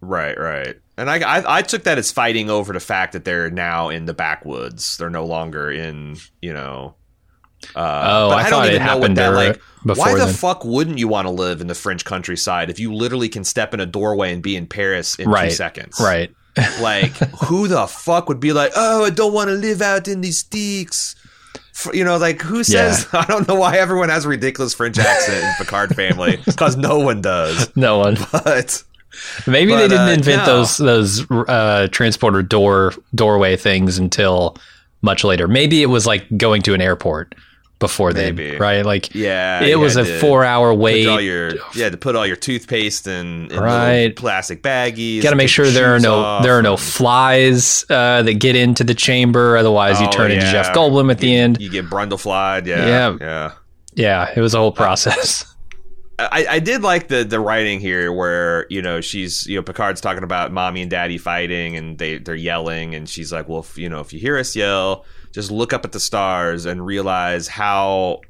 [0.00, 0.76] Right, right.
[0.98, 4.04] And I, I, I took that as fighting over the fact that they're now in
[4.04, 4.98] the backwoods.
[4.98, 6.94] They're no longer in, you know.
[7.76, 9.60] Uh, Oh, but I don't thought it even know what that, like.
[9.84, 10.34] why the then.
[10.34, 13.72] fuck wouldn't you want to live in the French countryside if you literally can step
[13.74, 15.50] in a doorway and be in Paris in Right.
[15.50, 15.98] two seconds?
[16.00, 16.30] Right.
[16.82, 17.12] Like,
[17.46, 20.38] who the fuck would be like, oh, I don't want to live out in these
[20.40, 21.16] sticks?
[21.94, 23.06] You know, like who says?
[23.14, 26.98] I don't know why everyone has a ridiculous French accent in Picard family because no
[26.98, 27.74] one does.
[27.74, 28.18] No one.
[28.30, 28.82] But
[29.46, 30.56] Maybe But, they didn't uh, invent no.
[30.58, 34.56] those those uh, transporter door doorway things until
[35.00, 35.48] much later.
[35.48, 37.34] Maybe it was like going to an airport
[37.82, 38.52] before Maybe.
[38.52, 38.86] then, right?
[38.86, 41.06] Like yeah, it was a to four hour wait.
[41.06, 44.16] all your yeah to put all your toothpaste in, in Right.
[44.16, 45.22] plastic baggies.
[45.22, 48.56] Got to make sure there are no off there are no flies uh, that get
[48.56, 49.56] into the chamber.
[49.58, 50.46] Otherwise, you Oh, turn into.
[50.50, 51.60] Jeff Goldblum at the You- end.
[51.60, 52.66] You get brundleflied.
[52.66, 53.16] Yeah, Yeah.
[53.20, 53.52] yeah.
[53.94, 55.44] Yeah, it was a whole process.
[56.18, 60.00] I, I did like the the writing here where you know she's you know Picard's
[60.00, 63.76] talking about mommy and daddy fighting and they they're yelling and she's like well if,
[63.76, 67.48] you know if you hear us yell just look up at the stars and realize
[67.48, 68.20] how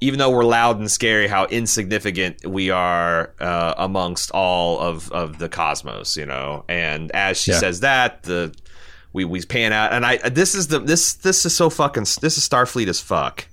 [0.00, 5.38] even though we're loud and scary how insignificant we are uh, amongst all of of
[5.38, 7.58] the cosmos you know and as she Yeah.
[7.58, 8.54] says that the
[9.12, 12.36] we we pan out and I this is the this this is so fucking this
[12.38, 13.46] is Starfleet as fuck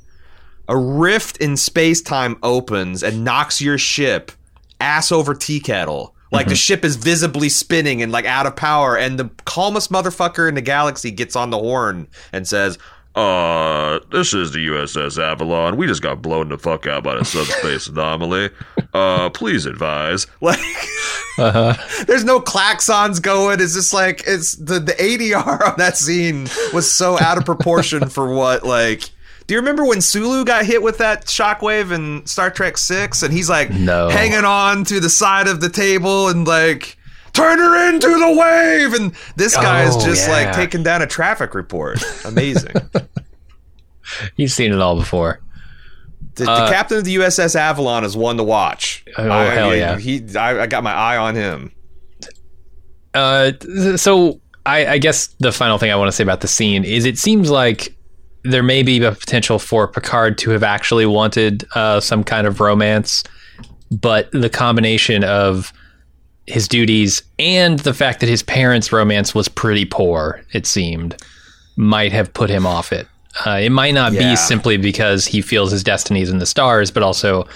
[0.67, 4.31] a rift in space time opens and knocks your ship
[4.79, 6.15] ass over tea kettle.
[6.31, 10.47] Like the ship is visibly spinning and like out of power, and the calmest motherfucker
[10.47, 12.77] in the galaxy gets on the horn and says,
[13.15, 15.75] Uh, this is the USS Avalon.
[15.75, 18.51] We just got blown the fuck out by a subspace anomaly.
[18.93, 20.27] Uh, please advise.
[20.41, 20.59] like,
[21.39, 22.05] uh-huh.
[22.05, 23.59] there's no klaxons going.
[23.59, 28.07] It's just like it's the the ADR on that scene was so out of proportion
[28.09, 29.09] for what like.
[29.49, 33.33] Do you remember when Sulu got hit with that shockwave in Star Trek Six, and
[33.33, 34.07] he's like No.
[34.07, 36.95] hanging on to the side of the table and like
[37.33, 40.33] turn her into the wave, and this guy is Oh, just yeah.
[40.35, 41.97] like taking down a traffic report.
[42.25, 42.75] Amazing.
[44.35, 45.39] You've seen it all before.
[46.35, 49.03] The, the Uh, captain of the USS Avalon is one to watch.
[49.17, 49.97] Oh, I, hell yeah.
[49.97, 51.71] He, I, I got my eye on him.
[53.15, 53.53] Uh,
[53.95, 57.05] so I, I guess the final thing I want to say about the scene is
[57.05, 57.95] it seems like
[58.43, 62.59] there may be a potential for Picard to have actually wanted uh, some kind of
[62.59, 63.23] romance,
[63.91, 65.73] but the combination of
[66.47, 71.15] his duties and the fact that his parents' romance was pretty poor, it seemed,
[71.75, 73.07] might have put him off it.
[73.45, 74.31] Uh, it might not Yeah.
[74.31, 77.47] be simply because he feels his destiny is in the stars, but also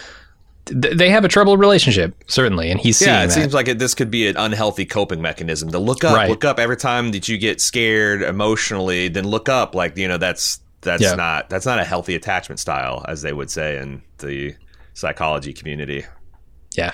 [0.67, 3.33] th- they have a troubled relationship, certainly, and he's seeing Yeah, it that.
[3.33, 6.29] seems like it, this could be an unhealthy coping mechanism to look up, Right.
[6.29, 9.07] look up every time that you get scared emotionally.
[9.07, 11.15] Then look up, like you know, that's that's Yeah.
[11.15, 14.55] not that's not a healthy attachment style, as they would say in the
[14.93, 16.05] psychology community.
[16.75, 16.93] Yeah.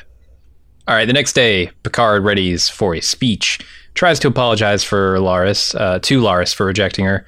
[0.88, 1.06] All right.
[1.06, 3.60] The next day, Picard readies for a speech.
[3.96, 7.26] Tries to apologize for Laris, uh, to Laris for rejecting her,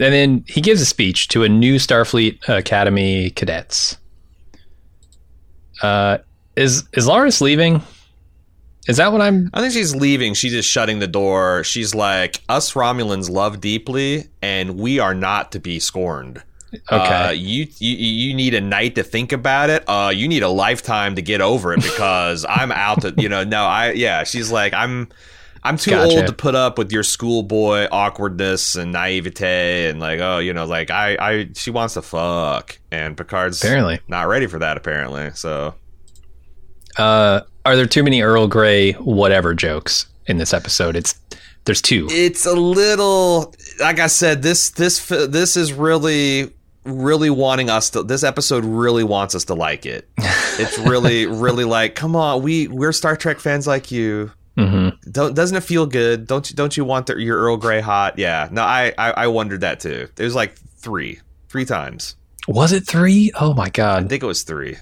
[0.00, 3.96] and then he gives a speech to a new Starfleet Academy cadets.
[5.82, 6.18] Uh,
[6.56, 7.82] is is Laris leaving?
[8.86, 9.50] Is that what I'm?
[9.54, 10.34] I think she's leaving.
[10.34, 11.64] She's just shutting the door.
[11.64, 16.42] She's like, us Romulans love deeply, and we are not to be scorned.
[16.74, 16.96] Okay.
[16.96, 19.84] Uh, you, you you need a night to think about it.
[19.88, 23.44] Uh, you need a lifetime to get over it because I'm out to you know.
[23.44, 24.24] No, I yeah.
[24.24, 25.08] She's like I'm.
[25.66, 26.16] I'm too Gotcha.
[26.16, 30.66] old to put up with your schoolboy awkwardness and naivete and like oh you know
[30.66, 33.98] like I I she wants to fuck and Picard's Apparently.
[34.06, 35.74] not ready for that apparently so
[36.96, 40.96] Uh, are there too many Earl Grey whatever jokes in this episode?
[40.96, 41.18] It's
[41.64, 42.06] there's two.
[42.10, 46.52] it's a little like I said this this this is really
[46.84, 50.08] really wanting us to this episode really wants us to like it.
[50.56, 54.30] It's really really like come on we we're Star Trek fans like you.
[54.56, 55.10] Mm-hmm.
[55.10, 56.28] Don't doesn't it feel good?
[56.28, 58.18] Don't you don't you want the, your Earl Grey hot?
[58.20, 58.48] Yeah.
[58.52, 60.06] No, I, I I wondered that too.
[60.16, 62.14] It was like three, three times.
[62.46, 63.32] Was it three?
[63.40, 64.76] Oh my god I think it was three.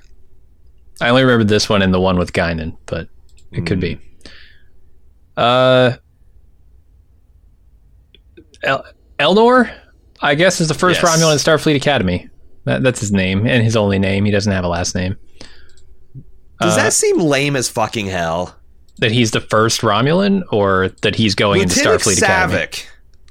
[1.02, 3.08] I only remember this one and the one with Guinan, but
[3.50, 3.98] it could be.
[5.36, 5.92] Uh,
[8.62, 8.84] El-
[9.18, 9.72] Elnor,
[10.20, 11.10] I guess, is the first Yes.
[11.18, 12.28] Romulan in Starfleet Academy.
[12.64, 14.24] That, that's his name and his only name.
[14.24, 15.16] He doesn't have a last name.
[16.60, 18.56] Does Uh, that seem lame as fucking hell?
[18.98, 22.54] That he's the first Romulan, or that he's going into Lieutenant Starfleet Academy.
[22.58, 22.84] Savick,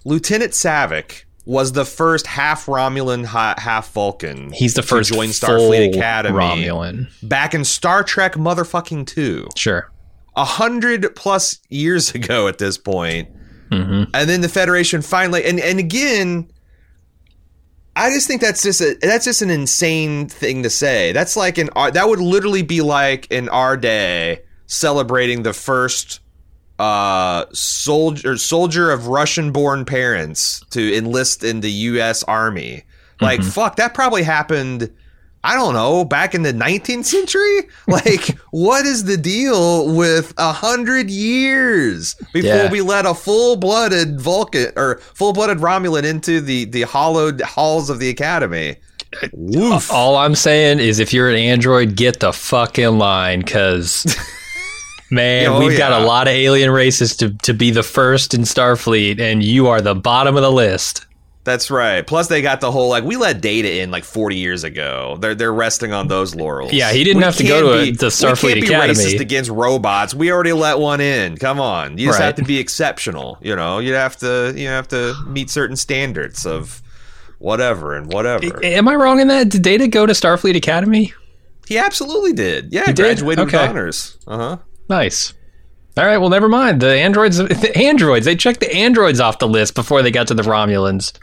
[0.03, 4.51] Lieutenant Savick was the first half Romulan, half Vulcan.
[4.51, 7.07] He's the to first join Starfleet Academy Romulan.
[7.27, 9.47] back in Star Trek motherfucking two.
[9.55, 9.91] Sure.
[10.35, 13.27] a hundred plus years ago at this point.
[13.71, 16.49] hmm and then the Federation finally and and again.
[17.93, 21.11] I just think that's just a that's just an insane thing to say.
[21.11, 26.21] That's like an that would literally be like in our day celebrating the first
[26.81, 32.83] uh soldier soldier of Russian born parents to enlist in the US army.
[33.21, 34.91] Like fuck that probably happened
[35.43, 37.61] I don't know, back in the 19th century?
[37.87, 42.71] Like, what is the deal with a hundred years before Yeah.
[42.71, 48.09] we let a full-blooded Vulcan or full-blooded Romulan into the the hollowed halls of the
[48.09, 48.75] Academy?
[49.33, 49.91] Woof.
[49.91, 54.05] All I'm saying is, if you're an android, get the fuck in line, because
[55.11, 58.41] man, Oh, we've got a lot of alien races to to be the first in
[58.41, 61.05] Starfleet, and you are the bottom of the list.
[61.43, 62.05] That's right.
[62.05, 65.17] Plus, they got the whole like we let Data in like 40 years ago.
[65.19, 66.71] They're they're resting on those laurels.
[66.71, 68.93] Yeah, he didn't We have to go to a- the Starfleet we can't be Academy.
[68.99, 70.13] racist against robots.
[70.13, 71.37] We already let one in.
[71.37, 72.25] Come on, you just Right.
[72.27, 73.39] have to be exceptional.
[73.41, 76.83] You know, you have to you have to meet certain standards of
[77.39, 78.63] whatever and whatever.
[78.63, 79.49] Am I wrong in that?
[79.49, 81.13] Did Data go to Starfleet Academy?
[81.67, 82.67] he absolutely did.
[82.71, 82.97] Yeah, He did?
[83.17, 84.17] graduated with honors.
[84.27, 84.57] Uh huh.
[84.91, 85.33] Nice.
[85.97, 86.17] All right.
[86.17, 86.81] Well, never mind.
[86.81, 87.37] The androids.
[87.61, 88.25] The androids.
[88.25, 91.13] They checked the androids off the list before they got to the Romulans.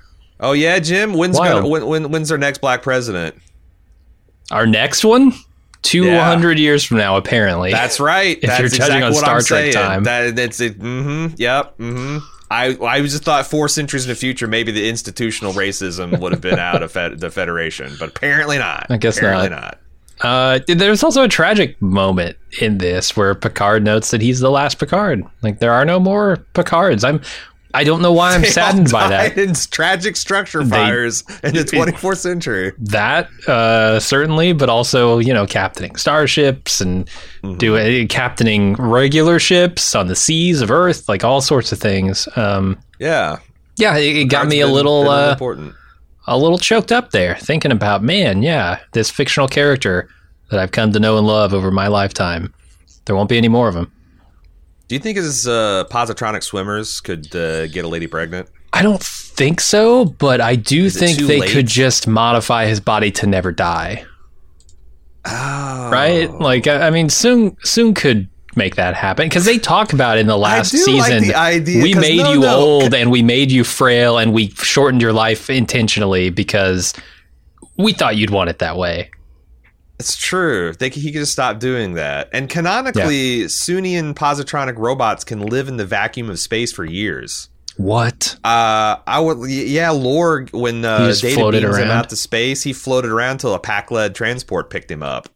[0.41, 1.13] Oh yeah, Jim.
[1.13, 3.37] When's gonna, when, when when's our next black president?
[4.51, 5.35] Our next one,
[5.83, 7.71] two hundred years from now, apparently.
[7.73, 8.39] That's right.
[8.43, 9.73] If That's you're judging exactly on Star I'm Trek saying.
[9.75, 10.05] time.
[10.05, 10.79] That that's it.
[10.79, 11.35] Mm-hmm.
[11.37, 11.79] Yep.
[11.79, 12.19] Mm-hmm.
[12.51, 16.41] I I just thought four centuries in the future, maybe the institutional racism would have
[16.41, 18.87] been out of fed, the Federation, but apparently not.
[18.89, 19.79] I guess apparently not.
[20.21, 24.79] Uh, there's also a tragic moment in this where Picard notes that he's the last
[24.79, 25.23] Picard.
[25.43, 27.05] Like there are no more Picards.
[27.05, 27.21] I'm.
[27.75, 29.37] I don't know why I'm They saddened by that.
[29.37, 32.73] in tragic structure They- fires in the 24th century.
[32.79, 37.09] That uh, certainly, but also you know captaining starships and
[37.43, 37.59] Mm-hmm.
[37.59, 42.27] doing captaining regular ships on the seas of Earth, like all sorts of things.
[42.37, 43.37] Um, Yeah,
[43.77, 45.75] yeah, it, it got me a little been uh, important.
[46.29, 50.09] A little choked up there, thinking about man, yeah, this fictional character
[50.51, 52.55] that I've come to know and love over my lifetime.
[53.05, 53.91] There won't be any more of them.
[54.89, 58.49] Do you think his uh, positronic swimmers could uh, get a lady pregnant?
[58.73, 61.51] I don't think so, but I do think they late?
[61.51, 64.05] could just modify his body to never die.
[65.25, 65.91] Oh.
[65.91, 66.31] Right?
[66.31, 70.21] Like I, I mean soon soon could make that happen because they talk about it
[70.21, 71.29] in the last do like season.
[71.29, 72.57] the idea, we made no, you no.
[72.57, 76.93] old and we made you frail and we shortened your life intentionally because
[77.79, 79.11] we thought you'd want it that way.
[79.99, 80.75] It's true.
[80.79, 82.29] They, he could just stop doing that.
[82.33, 87.49] And canonically, Soongian positronic robots can live in the vacuum of space for years.
[87.79, 88.37] What?
[88.45, 92.63] Uh, I would, yeah, Lore, when He uh, Data floated beams him out to space,
[92.63, 95.29] he floated around till a Pakled transport picked him up.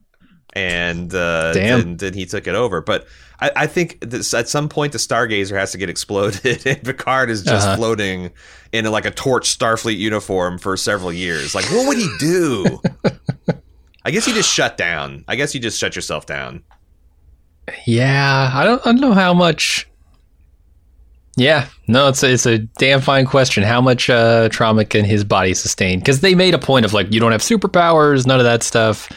[0.55, 2.81] And uh, then he took it over.
[2.83, 3.07] But
[3.41, 7.31] I, I think this, at some point the Stargazer has to get exploded, and Picard
[7.31, 7.77] is just Uh-huh.
[7.77, 8.31] floating
[8.73, 11.55] in like a torch Starfleet uniform for several years.
[11.55, 12.81] Like, what would he do?
[14.05, 15.25] I guess you just shut down.
[15.29, 16.63] I guess you just shut yourself down.
[17.87, 19.89] Yeah, I don't, I don't know how much.
[21.37, 23.63] Yeah, no, it's a, it's a damn fine question.
[23.63, 25.99] How much uh, trauma can his body sustain?
[25.99, 29.09] Because they made a point of like you don't have superpowers, none of that stuff.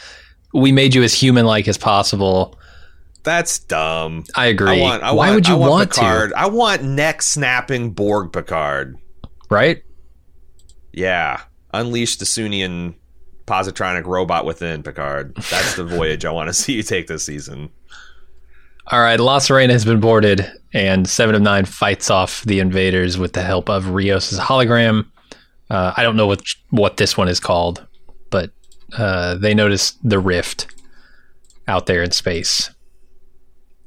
[0.56, 2.58] We made you as human like as possible.
[3.24, 4.24] That's dumb.
[4.36, 4.80] I agree.
[4.80, 6.34] I want, I Why want, would you I want, want Picard.
[6.34, 8.98] I want neck snapping Borg Picard.
[9.50, 9.84] Right?
[10.94, 11.42] Yeah,
[11.74, 12.96] unleash the Soongian
[13.48, 15.36] positronic robot within Picard.
[15.36, 17.70] That's the voyage I want to see you take this season.
[18.88, 23.18] All right, La Sirena has been boarded, and Seven of Nine fights off the invaders
[23.18, 25.08] with the help of Rios' hologram.
[25.72, 27.86] Uh, I don't know what what this one is called,
[28.30, 28.52] but
[28.94, 30.68] uh, they notice the rift
[31.68, 32.70] out there in space.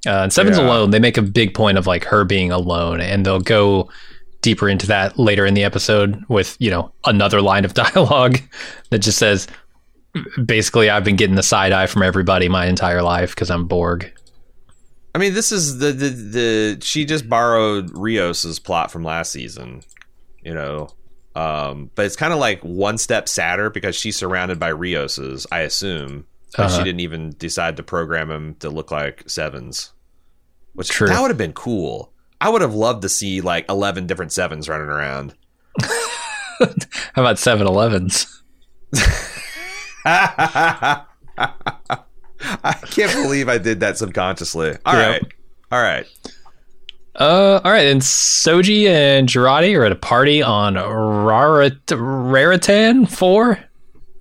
[0.06, 0.64] Uh, and Seven's Yeah.
[0.66, 0.90] alone.
[0.90, 3.90] They make a big point of like her being alone, and they'll go
[4.40, 8.38] deeper into that later in the episode with you know another line of dialogue
[8.90, 9.48] that just says
[10.44, 14.12] basically I've been getting the side eye from everybody my entire life because I'm Borg.
[15.14, 19.82] I mean, this is the the, the she just borrowed Rios's plot from last season,
[20.42, 20.88] you know.
[21.38, 25.60] Um, but it's kind of like one step sadder because she's surrounded by Rios's, I
[25.60, 26.26] assume.
[26.56, 26.78] But Uh-huh.
[26.78, 29.92] she didn't even decide to program him to look like sevens.
[30.72, 31.08] Which True.
[31.08, 32.12] that would have been cool.
[32.40, 35.34] I would have loved to see like eleven different sevens running around.
[36.60, 38.42] How about 7 Elevens?
[40.04, 41.04] I
[42.90, 44.76] can't believe I did that subconsciously.
[44.84, 45.08] All Yeah.
[45.08, 45.22] right,
[45.72, 46.06] all right.
[47.18, 53.58] Uh, all right, and Soji and Jurati are at a party on Rarit- Raritan 4?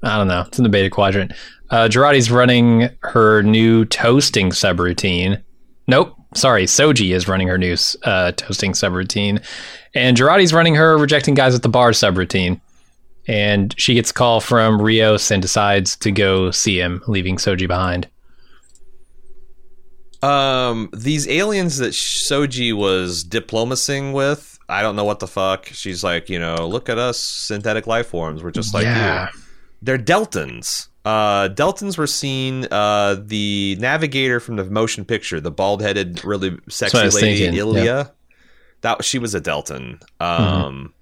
[0.02, 0.46] I don't know.
[0.48, 1.32] It's in the beta quadrant.
[1.70, 5.44] Uh, Jurati's running her new toasting subroutine.
[5.88, 6.16] Nope.
[6.34, 9.44] Sorry, Soji is running her new uh, toasting subroutine.
[9.94, 12.60] And Jurati's running her rejecting guys at the bar subroutine.
[13.28, 17.68] And she gets a call from Rios and decides to go see him, leaving Soji
[17.68, 18.08] behind.
[20.22, 25.68] Um, these aliens that Soji was diplomacing with, I don't know what the fuck.
[25.68, 28.44] She's like, you know, look at us, synthetic life forms.
[28.44, 29.30] We're just like Yeah.
[29.34, 29.42] you.
[29.82, 30.88] They're Deltans.
[31.06, 32.66] Uh, Deltans were seen.
[32.72, 37.84] Uh, the navigator from the motion picture, the bald-headed, really sexy lady, thinking, Ilia.
[37.86, 38.04] yeah.
[38.82, 40.02] That she was a Deltan.
[40.20, 40.24] Mm-hmm.
[40.64, 40.94] Um,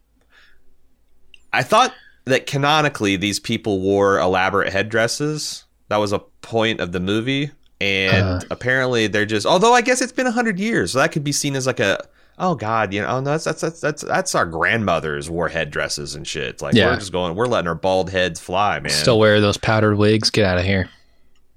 [1.54, 1.94] I thought
[2.26, 5.64] that canonically these people wore elaborate headdresses.
[5.88, 7.52] That was a point of the movie,
[7.82, 8.42] and Uh.
[8.52, 9.46] apparently they're just.
[9.46, 11.80] Although I guess it's been a hundred years, so that could be seen as like
[11.80, 12.00] a.
[12.38, 16.16] Oh God, you know, oh no, that's that's that's that's, that's our grandmothers wore headdresses
[16.16, 16.62] and shit.
[16.62, 16.88] Like Yeah.
[16.88, 18.92] we're just going, we're letting our bald heads fly, man.
[18.92, 20.30] Still wear those powdered wigs.
[20.30, 20.90] Get out of here.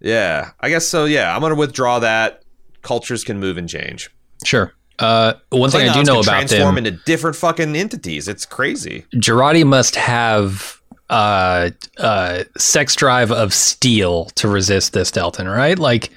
[0.01, 1.05] yeah, I guess so.
[1.05, 2.43] Yeah, I'm gonna withdraw that.
[2.83, 4.09] Cultures can move and change.
[4.45, 4.73] Sure.
[5.01, 8.27] Uh, one thing I do know about transform them, into different fucking entities.
[8.29, 9.05] It's crazy.
[9.15, 10.78] Jurati must have
[11.11, 15.79] uh, uh, sex drive of steel to resist this Deltan, right?
[15.79, 16.11] Like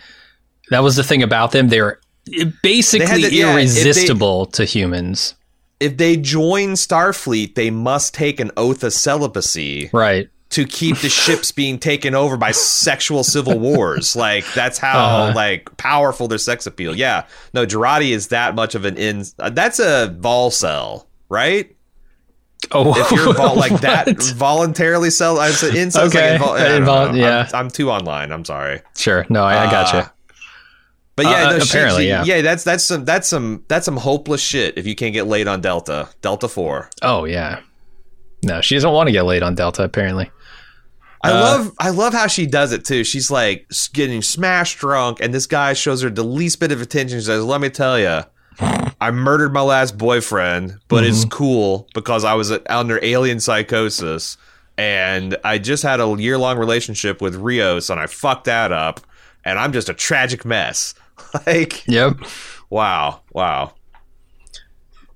[0.69, 1.69] that was the thing about them.
[1.69, 1.99] They're
[2.63, 5.35] basically They to- yeah, if they- irresistible to humans,
[5.79, 9.89] If they join Starfleet, they must take an oath of celibacy.
[9.93, 10.29] right?
[10.51, 14.15] to keep the ships being taken over by sexual civil wars.
[14.17, 15.33] Like that's how Uh-huh.
[15.33, 16.93] like powerful their sex appeal.
[16.93, 17.23] Yeah,
[17.53, 19.23] no, Jurati is that much of an in.
[19.37, 21.73] That's a vol cell, right?
[22.71, 26.07] Oh, If you're vol- like that voluntarily sell, I said incel.
[26.07, 27.49] Okay, Like invol- I invol- yeah.
[27.53, 28.31] I'm, I'm too online.
[28.31, 28.81] I'm sorry.
[28.95, 29.25] Sure.
[29.29, 30.03] No, I, I got Uh, you.
[31.17, 32.23] But yeah, Uh, no, apparently, she- yeah.
[32.23, 32.41] yeah.
[32.41, 34.77] That's that's some that's some that's some hopeless shit.
[34.77, 36.89] If you can't get laid on Delta, Delta Four.
[37.01, 37.59] Oh yeah.
[38.43, 39.83] No, she doesn't want to get laid on Delta.
[39.83, 40.31] Apparently.
[41.23, 43.03] I Uh, love I love how she does it too.
[43.03, 47.19] She's like getting smashed drunk, and this guy shows her the least bit of attention.
[47.19, 48.21] She says, "Let me tell you,
[48.61, 54.37] I murdered my last boyfriend, but it's cool because I was under alien psychosis,
[54.77, 58.99] and I just had a year long relationship with Rios, and I fucked that up,
[59.43, 60.93] and I'm just a tragic mess."
[61.47, 62.17] like, Yep.
[62.69, 63.73] wow, wow.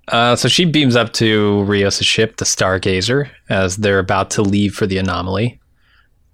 [0.08, 4.74] Uh, so she beams up to Rios' ship, the Stargazer, as they're about to leave
[4.74, 5.60] for the anomaly.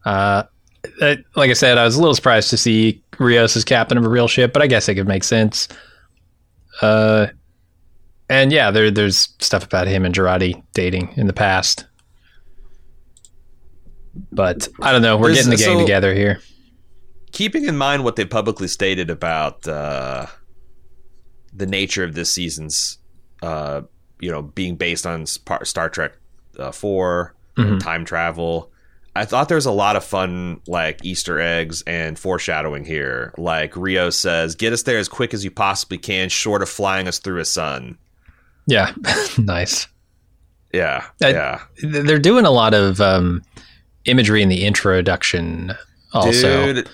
[0.04, 0.42] Uh,
[1.00, 4.04] uh, like I said, I was a little surprised to see Rios as captain of
[4.04, 5.68] a real ship, but I guess it could make sense.
[6.82, 7.28] Uh,
[8.28, 11.86] and yeah, there, there's stuff about him and Jurati dating in the past.
[14.30, 15.16] But I don't know.
[15.16, 16.40] We're There's- getting the gang so- together here.
[17.32, 20.26] keeping in mind what they publicly stated about uh,
[21.54, 22.98] the nature of this season's,
[23.42, 23.80] uh,
[24.20, 26.12] you know, being based on Star Trek
[26.58, 27.80] uh, 4 Mhm.
[27.80, 28.70] time travel,
[29.14, 33.34] I thought there was a lot of fun, like Easter eggs and foreshadowing here.
[33.36, 37.06] Like Rio says, "Get us there as quick as you possibly can, short of flying
[37.08, 37.98] us through a sun."
[38.66, 38.92] Yeah,
[39.38, 39.86] nice.
[40.72, 41.60] Yeah, I- yeah.
[41.82, 43.42] They're doing a lot of um,
[44.06, 45.72] imagery in the introduction,
[46.14, 46.72] also.
[46.72, 46.88] Dude,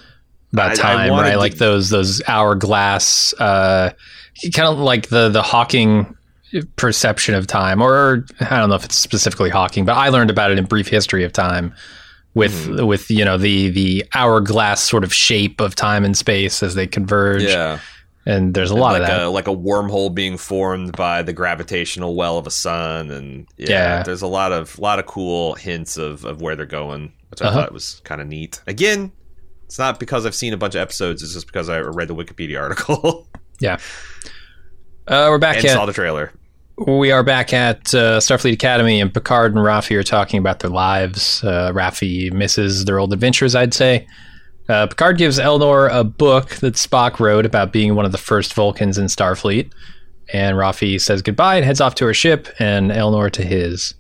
[0.53, 1.33] about I- I time, wanted right?
[1.35, 3.91] to- Like those those hourglass, uh,
[4.55, 6.17] kind of like the the Hawking
[6.77, 10.51] perception of time, or I don't know if it's specifically Hawking, but I learned about
[10.51, 11.73] it in Brief History of Time
[12.39, 12.87] with Mm-hmm.
[12.87, 16.87] with you know the the hourglass sort of shape of time and space as they
[16.87, 17.43] converge.
[17.43, 17.81] yeah.
[18.27, 19.23] and there's a lot like of that.
[19.23, 23.69] A, like a wormhole being formed by the gravitational well of a sun, and yeah,
[23.69, 24.03] Yeah.
[24.03, 27.47] there's a lot of lot of cool hints of, of where they're going, which I
[27.49, 27.61] Uh-huh.
[27.63, 28.61] thought was kind of neat.
[28.67, 29.13] Again,
[29.67, 32.15] it's not because I've seen a bunch of episodes; it's just because I read the
[32.15, 33.29] Wikipedia article
[33.61, 33.79] yeah.
[35.07, 36.33] Uh, we're back and at saw the trailer.
[36.87, 40.71] We are back at uh, Starfleet Academy, and Picard and Raffi are talking about their
[40.71, 41.43] lives.
[41.43, 44.07] Uh, Raffi misses their old adventures, I'd say.
[44.69, 48.55] Uh, Picard gives Elnor a book that Spock wrote about being one of the first
[48.55, 49.73] Vulcans in Starfleet.
[50.33, 53.95] And Raffi says goodbye and heads off to her ship, and Elnor to his.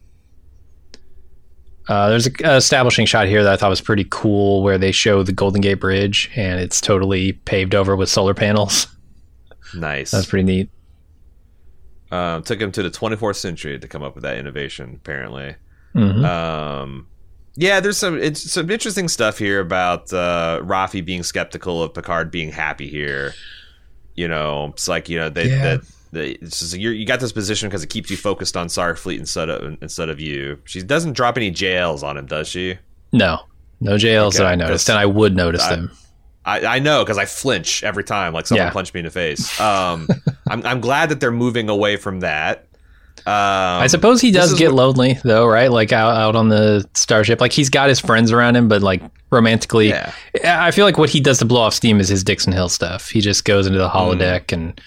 [1.88, 4.92] Uh, there's a, a establishing shot here that I thought was pretty cool, where they
[4.92, 8.86] show the Golden Gate Bridge, and it's totally paved over with solar panels.
[9.74, 10.12] Nice.
[10.12, 10.70] That's pretty neat.
[12.10, 14.94] Um, took him to the 24th century to come up with that innovation.
[15.02, 15.56] Apparently.
[15.94, 16.24] Mhm.
[16.24, 17.06] Um,
[17.54, 22.30] yeah, there's some it's some interesting stuff here about uh, Raffi being skeptical of Picard
[22.30, 23.34] being happy here.
[24.14, 25.62] You know, it's like you know they Yeah.
[25.62, 25.80] that.
[26.10, 29.18] The, it's just, you're, you got this position because it keeps you focused on Starfleet
[29.18, 30.58] instead of instead of you.
[30.64, 32.78] She doesn't drop any JLs on him, does she?
[33.12, 33.40] No,
[33.80, 35.90] no JLs Okay, that I noticed, and I would notice I- them.
[36.48, 38.72] I, I know because I flinch every time, like someone Yeah.
[38.72, 39.58] punched me in the face.
[39.60, 40.08] Um,
[40.48, 42.64] I'm I'm glad that they're moving away from that.
[43.26, 45.70] Um, I suppose he does get what- lonely though, right?
[45.70, 49.02] Like out, out on the starship, like he's got his friends around him, but like
[49.30, 50.12] romantically, Yeah.
[50.44, 53.10] I feel like what he does to blow off steam is his Dixon Hill stuff.
[53.10, 54.80] He just goes into the holodeck and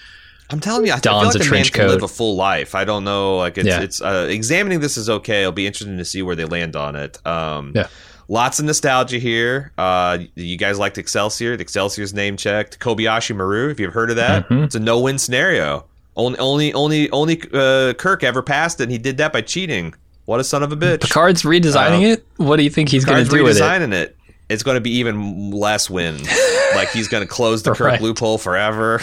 [0.50, 2.10] I'm telling you, I feel dons like a the man trench can live coat.
[2.10, 2.74] a full life.
[2.74, 3.80] I don't know, like it's Yeah.
[3.80, 5.40] it's uh, examining this is okay.
[5.42, 7.24] It'll be interesting to see where they land on it.
[7.26, 7.86] Um, Yeah.
[8.32, 9.72] Lots of nostalgia here.
[9.76, 11.54] Uh, you guys liked Excelsior.
[11.58, 12.78] The Excelsior's name checked.
[12.78, 13.68] Kobayashi Maru.
[13.68, 14.64] If you've heard of that, Mhm.
[14.64, 15.84] it's a no-win scenario.
[16.16, 18.84] Only, only, only, only uh, Kirk ever passed it.
[18.84, 19.92] and He did that by cheating.
[20.24, 21.02] What a son of a bitch!
[21.02, 22.26] Picard's redesigning Uh, it.
[22.38, 23.60] What do you think he's going to do with it?
[23.62, 24.16] redesigning it.
[24.48, 26.16] It's going to be even less win.
[26.74, 28.00] like he's going to close the Kirk Right.
[28.00, 29.02] loophole forever.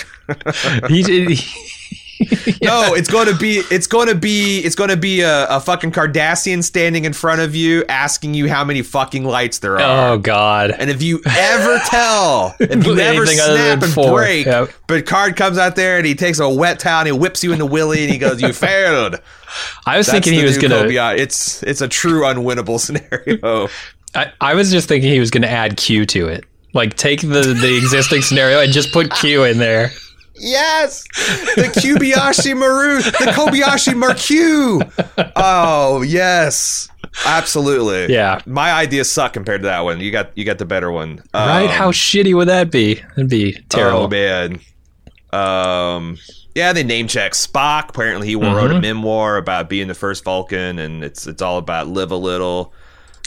[0.87, 1.35] He, he-
[2.61, 5.59] No, it's going to be it's going to be it's going to be a, a
[5.59, 9.83] fucking Cardassian standing in front of you asking you how many fucking lights there oh,
[9.83, 10.09] are.
[10.09, 10.71] oh God!
[10.71, 14.69] And if you ever tell, if you ever snap and four, break, yep.
[14.87, 17.53] but Card comes out there and he takes a wet towel and he whips you
[17.53, 19.21] in the willy and he goes, "You failed."
[19.85, 21.15] I was That's thinking he was going to.
[21.17, 23.69] It's it's a true unwinnable scenario.
[24.13, 26.43] I, I was just thinking he was going to add Q to it.
[26.73, 29.91] Like take the the existing scenario and just put Q in there.
[30.39, 31.03] Yes,
[31.55, 35.31] the Kobayashi Maru, the Kobayashi Marque.
[35.35, 36.89] Oh yes,
[37.25, 38.13] absolutely.
[38.13, 38.39] Yeah.
[38.45, 39.99] my ideas suck compared to that one.
[39.99, 41.63] You got you got the better one, right?
[41.65, 43.01] Um, How shitty would that be?
[43.17, 44.01] It'd be terrible.
[44.01, 44.59] Oh man.
[45.31, 46.17] Um.
[46.55, 47.89] Yeah, they name check Spock.
[47.89, 48.77] Apparently, he wrote Mm-hmm.
[48.77, 52.73] a memoir about being the first Vulcan, and it's it's all about live a little.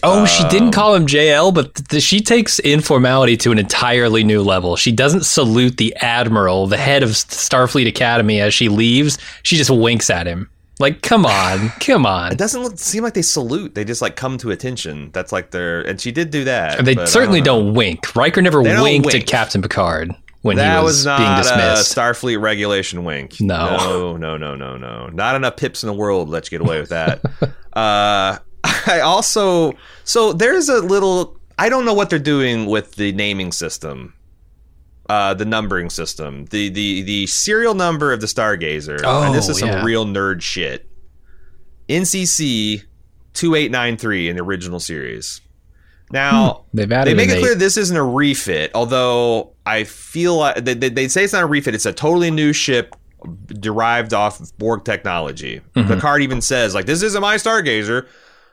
[0.04, 3.58] Oh, she Um, didn't call him JL, but th- th- she takes informality to an
[3.58, 4.74] entirely new level.
[4.76, 9.18] She doesn't salute the admiral, the head of Starfleet Academy, as she leaves.
[9.44, 10.48] She just winks at him.
[10.80, 12.32] Like, come on, come on.
[12.32, 13.74] It doesn't look, seem like they salute.
[13.76, 15.10] They just like come to attention.
[15.12, 16.84] That's like their, and she did do that.
[16.84, 18.16] They certainly don't don't, wink.
[18.16, 19.20] Riker never They winked wink.
[19.22, 21.94] at Captain Picard when that he was, was, not being a dismissed.
[21.96, 23.40] Starfleet regulation wink.
[23.40, 23.76] No.
[23.76, 25.06] no, no, no, no, no.
[25.12, 27.20] Not enough pips in the world let you get away with that.
[27.74, 31.36] uh, I also so there's a little.
[31.58, 34.14] I don't know what they're doing with the naming system,
[35.08, 39.00] uh, the numbering system, the the the serial number of the Stargazer.
[39.04, 39.84] Oh, and this is some yeah.
[39.84, 40.88] real nerd shit.
[41.88, 42.82] NCC
[43.32, 45.40] two eight nine three in the original series.
[46.10, 50.56] Now They've added they make it clear this isn't a refit, although I feel like
[50.62, 51.74] they, they, they say it's not a refit.
[51.74, 52.94] It's a totally new ship
[53.46, 55.62] derived off of Borg technology.
[55.74, 55.88] Mm-hmm.
[55.88, 58.06] Picard even says like, "This isn't my Stargazer."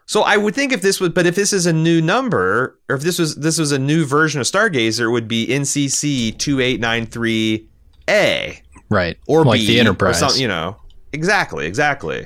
[0.09, 2.95] So I would think if this was, but if this is a new number, or
[2.95, 6.59] if this was this was a new version of Stargazer, it would be NCC two
[6.59, 7.67] eight nine three
[8.09, 9.19] A right.
[9.27, 10.15] or like B the Enterprise.
[10.15, 10.41] or something.
[10.41, 10.77] You know,
[11.13, 12.25] exactly, exactly.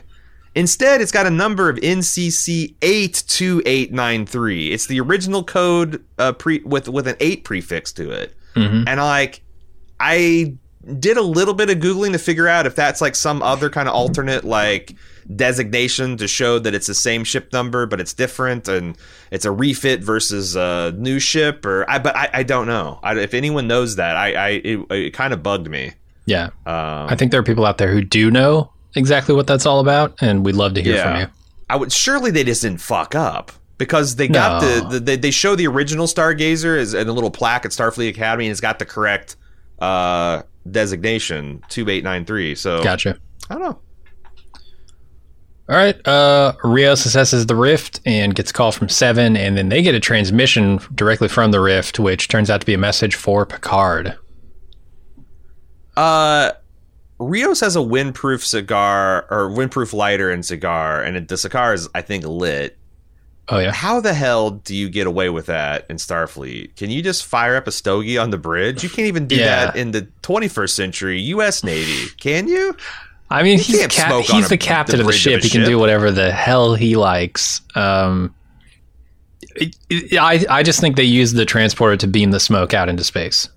[0.56, 4.72] Instead, it's got a number of NCC eight two eight nine three.
[4.72, 8.86] It's the original code uh, pre with with an eight prefix to it, Mhm.
[8.88, 9.42] and like
[10.00, 10.56] I
[11.00, 13.88] did a little bit of googling to figure out if that's like some other kind
[13.88, 14.96] of alternate like
[15.38, 18.98] designation to show that it's the same ship number but it's different and
[19.32, 23.18] it's a refit versus a new ship or I but I, I don't know I,
[23.18, 25.94] if anyone knows that I I it, it kind of bugged me
[26.26, 26.48] Yeah.
[26.66, 29.80] um, I think there are people out there who do know exactly what that's all
[29.80, 31.28] about, and we'd love to hear from you.
[31.70, 34.68] I would surely they just didn't fuck up because they got No.
[34.82, 38.10] the, the they, they show the original Stargazer as in a little plaque at Starfleet
[38.10, 39.36] Academy and it's got the correct
[39.80, 43.18] uh designation 2893 so Gotcha.
[43.50, 43.80] I don't know
[45.70, 46.08] All right.
[46.08, 49.96] Uh, Rios assesses the rift and gets a call from Seven, and then they get
[49.96, 54.18] a transmission directly from the rift, which turns out to be a message for Picard.
[55.96, 56.52] Uh,
[57.20, 61.88] Rios has a windproof cigar or windproof lighter and cigar, and it, the cigar is,
[61.96, 62.78] I think, lit.
[63.50, 63.72] Oh yeah.
[63.74, 66.76] How the hell do you get away with that in Starfleet?
[66.78, 68.84] Can you just fire up a stogie on the bridge?
[68.84, 69.66] You can't even do Yeah.
[69.66, 71.64] that in the 21st century U.S.
[71.64, 72.76] Navy, can you?
[73.30, 75.44] I mean, he's cap- he's a- the captain the of the bridge of ship.
[75.44, 75.68] He can ship.
[75.70, 77.62] do whatever the hell he likes.
[77.76, 78.34] Um,
[79.56, 82.88] it- it- I I just think they use the transporter to beam the smoke out
[82.90, 83.50] into space.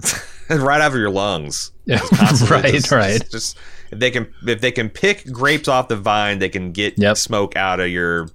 [0.48, 1.70] right out of your lungs.
[1.84, 2.00] Yeah,
[2.50, 3.20] right, just- right.
[3.20, 3.58] Just, just-
[3.90, 7.16] if they can if they can pick grapes off the vine, they can get Yep.
[7.18, 8.28] smoke out of your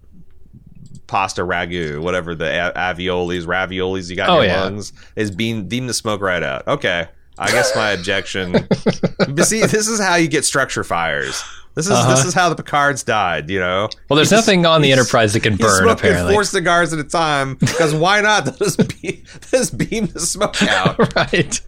[1.08, 4.64] pasta ragu, whatever the a- aviolis, raviolis you got in Oh, your yeah.
[4.64, 4.94] lungs.
[5.16, 6.68] Is beam beam the smoke right out.
[6.68, 8.52] Okay, I guess my objection.
[9.18, 11.44] but see, this is how you get structure fires.
[11.76, 12.16] This is uh-huh.
[12.16, 13.52] this is how the Picards died.
[13.52, 13.90] You know.
[14.10, 15.88] Well, there's he's, nothing on the Enterprise that can burn.
[15.88, 18.46] apparently, four cigars at a time because why not?
[18.58, 21.16] just, be, just beam the smoke out.
[21.16, 21.62] right.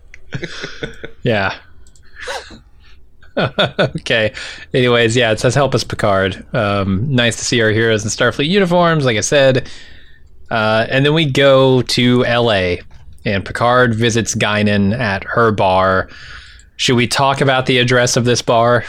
[1.22, 1.60] yeah.
[3.80, 4.34] okay.
[4.74, 6.46] Anyways, yeah, it says help us Picard.
[6.54, 9.70] Um, nice to see our heroes in Starfleet uniforms, like I said.
[10.52, 12.82] Uh, and then we go to L.A.
[13.26, 16.10] and Picard visits Guinan at her bar.
[16.78, 18.86] Should we talk about the address of this bar?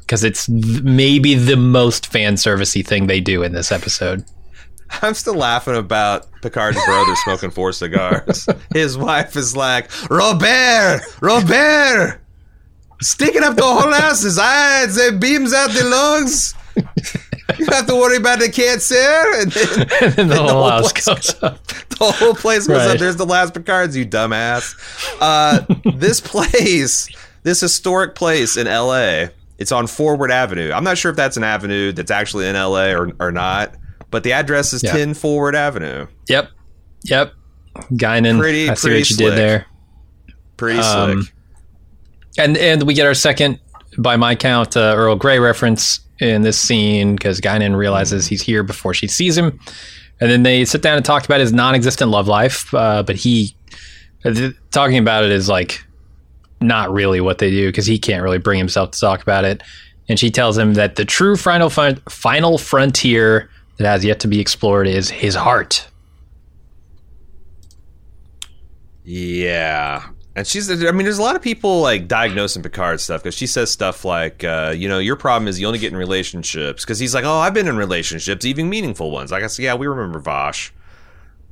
[0.00, 4.24] Because it's th- maybe the most fan servicey thing they do in this episode.
[5.00, 8.46] I'm still laughing about Picard's brother smoking four cigars.
[8.74, 12.20] His wife is like, Robert, Robert,
[13.02, 14.22] sticking up the whole ass.
[14.22, 16.54] His eyes, it beams out the lungs.
[17.58, 18.94] You have to worry about the cancer.
[18.96, 21.58] And then, and then the, whole, the whole house goes up.
[22.02, 22.94] The whole place goes right.
[22.94, 22.98] up.
[22.98, 24.74] There's the last Picards, you dumbass.
[25.20, 27.08] Uh, this place,
[27.44, 29.26] this historic place in LA,
[29.58, 30.72] it's on Forward Avenue.
[30.72, 33.76] I'm not sure if that's an avenue that's actually in LA or, or not,
[34.10, 36.08] but the address is 10 Forward Avenue.
[36.28, 36.50] Yep.
[37.04, 37.34] Yep.
[37.92, 38.40] Guinan.
[38.40, 39.28] Pretty, I see what you slick.
[39.28, 39.66] did there.
[40.56, 41.34] Pretty um, slick.
[42.38, 43.58] And and we get our second,
[43.98, 48.62] by my count, uh, Earl Grey reference in this scene because Guinan realizes he's here
[48.62, 49.58] before she sees him.
[50.20, 52.72] And then they sit down and talk about his non existent love life.
[52.72, 53.56] Uh, but he,
[54.22, 55.84] th- talking about it is like
[56.60, 59.62] not really what they do because he can't really bring himself to talk about it.
[60.08, 64.40] And she tells him that the true final, final frontier that has yet to be
[64.40, 65.88] explored is his heart.
[69.04, 70.06] Yeah.
[70.34, 73.46] And she's, I mean, there's a lot of people like diagnosing Picard stuff because she
[73.46, 76.84] says stuff like, uh, you know, your problem is you only get in relationships.
[76.84, 79.30] Because he's like, oh, I've been in relationships, even meaningful ones.
[79.30, 80.72] Like I said, yeah, we remember Vash.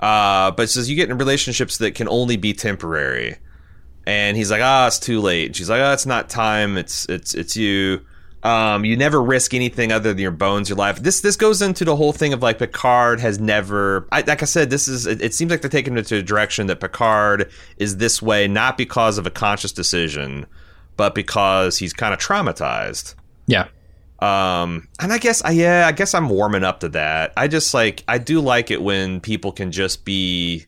[0.01, 3.37] Uh, but says you get in relationships that can only be temporary.
[4.07, 5.47] And he's like, ah, oh, it's too late.
[5.47, 6.78] And she's like, oh, it's not time.
[6.78, 8.01] It's it's it's you.
[8.43, 11.03] Um, you never risk anything other than your bones, your life.
[11.03, 14.09] This this goes into the whole thing of like Picard has never.
[14.11, 15.07] I, like I said, this is.
[15.07, 18.49] It, it seems like they're taking it to a direction that Picard is this way
[18.49, 20.47] not because of a conscious decision,
[20.97, 23.14] but because he's kind of traumatized.
[23.47, 23.68] Yeah.
[24.20, 27.32] Um, and I guess, I, yeah, I guess I'm warming up to that.
[27.38, 30.66] I just like, I do like it when people can just be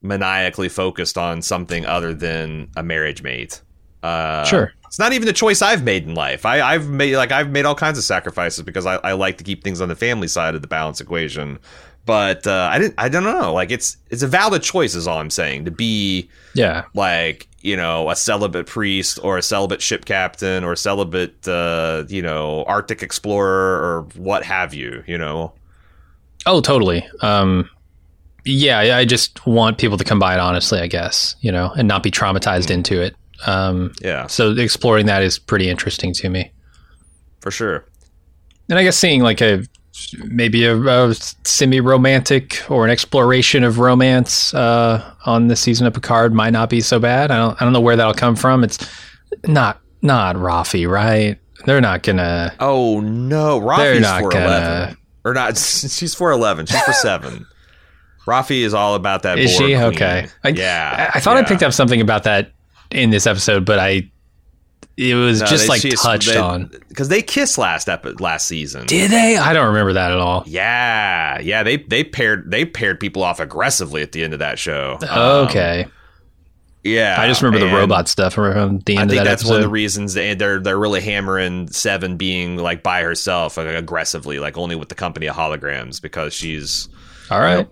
[0.00, 3.62] maniacally focused on something other than a marriage mate.
[4.08, 4.72] Uh, sure.
[4.86, 6.46] It's not even the choice I've made in life.
[6.46, 9.44] I, have made like I've made all kinds of sacrifices because I, I, like to
[9.44, 11.58] keep things on the family side of the balance equation.
[12.06, 12.94] But uh, I didn't.
[12.96, 13.52] I don't know.
[13.52, 15.66] Like it's it's a valid choice, is all I'm saying.
[15.66, 20.72] To be yeah, like you know, a celibate priest or a celibate ship captain or
[20.72, 25.04] a celibate uh, you know Arctic explorer or what have you.
[25.06, 25.52] You know.
[26.46, 27.06] Oh, totally.
[27.20, 27.68] Um,
[28.46, 31.86] yeah, I just want people to come by it honestly, I guess, you know, and
[31.86, 32.72] not be traumatized mm-hmm.
[32.72, 33.14] into it.
[33.46, 34.26] Um, yeah.
[34.26, 36.52] So exploring that is pretty interesting to me.
[37.40, 37.84] For sure.
[38.68, 39.64] And I guess seeing like a
[40.24, 46.32] maybe a, a semi-romantic or an exploration of romance uh, on this season of Picard
[46.32, 47.30] might not be so bad.
[47.30, 48.64] I don't I don't know where that'll come from.
[48.64, 48.78] It's
[49.46, 51.38] not not Raffi, right?
[51.64, 52.54] They're not gonna.
[52.60, 55.58] Oh no, Raffi's for eleven or not?
[55.58, 56.66] She's for eleven.
[56.66, 57.46] She's for seven.
[58.26, 59.38] Raffi is all about that.
[59.38, 59.76] Is she queen.
[59.78, 60.28] okay?
[60.44, 61.40] I, yeah, I, I thought yeah.
[61.40, 62.52] I picked up something about that
[62.90, 64.10] in this episode, but I
[64.96, 68.86] it was no, just like touched they, on because they kissed last epi- last season.
[68.86, 69.36] Did they?
[69.36, 70.42] I don't remember that at all.
[70.46, 71.62] Yeah, yeah.
[71.62, 74.98] They they paired they paired people off aggressively at the end of that show.
[75.02, 75.84] Okay.
[75.84, 75.92] Um,
[76.84, 79.42] yeah, I just remember the robot stuff from the end I think of that that's
[79.42, 79.50] episode.
[79.50, 83.66] one of the reasons they, they're they're really hammering Seven being like by herself, like
[83.66, 86.88] aggressively, like only with the company of holograms because she's
[87.30, 87.58] all right.
[87.58, 87.70] You know,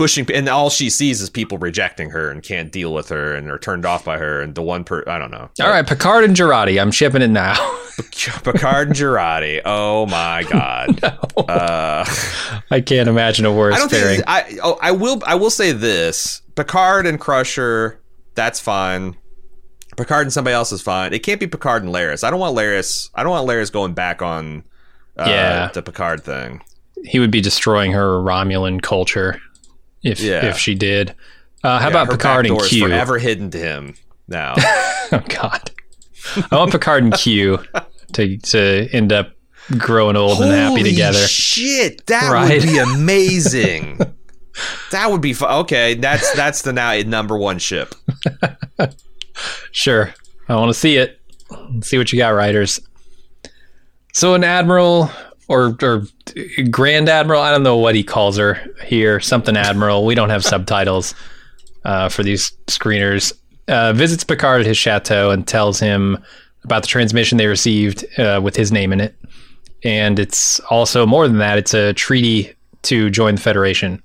[0.00, 3.50] pushing and all she sees is people rejecting her and can't deal with her and
[3.50, 5.50] are turned off by her and the one per I don't know.
[5.60, 7.54] All right, Picard and Jurati, I'm shipping it now.
[8.42, 9.60] Picard and Jurati.
[9.66, 11.02] Oh my god.
[11.02, 11.42] no.
[11.42, 12.06] uh,
[12.70, 14.16] I can't imagine a worse I don't pairing.
[14.16, 16.40] Think I oh, I will I will say this.
[16.54, 18.00] Picard and Crusher,
[18.34, 19.16] that's fine.
[19.98, 21.12] Picard and somebody else is fine.
[21.12, 22.24] It can't be Picard and Laris.
[22.24, 23.10] I don't want Laris.
[23.14, 24.64] I don't want Laris going back on
[25.18, 25.68] uh, yeah.
[25.74, 26.62] the Picard thing.
[27.04, 29.38] He would be destroying her Romulan culture
[30.02, 30.46] if yeah.
[30.46, 31.14] if she did.
[31.62, 32.86] Uh, how yeah, about Picard and Q?
[32.86, 33.94] Forever hidden to him
[34.28, 34.54] now.
[34.58, 35.70] oh God,
[36.50, 37.58] I want Picard and Q
[38.12, 39.32] to to end up
[39.78, 41.18] growing old Holy and happy together.
[41.18, 42.60] Shit, that right?
[42.60, 43.98] would be amazing.
[44.90, 45.60] that would be fun.
[45.62, 47.94] Okay, that's that's the now number one ship.
[49.72, 50.14] sure,
[50.48, 51.20] I want to see it.
[51.50, 52.80] Let's see what you got, writers.
[54.12, 55.10] So an admiral
[55.50, 56.04] or or
[56.70, 57.42] Grand Admiral.
[57.42, 59.18] I don't know what he calls her here.
[59.20, 60.06] Something Admiral.
[60.06, 61.14] We don't have subtitles
[61.84, 63.32] uh, for these screeners.
[63.68, 66.18] uh, visits Picard at his chateau and tells him
[66.64, 69.14] about the transmission they received uh, with his name in it.
[69.82, 74.02] And it's also more than that, it's a treaty to join the Federation.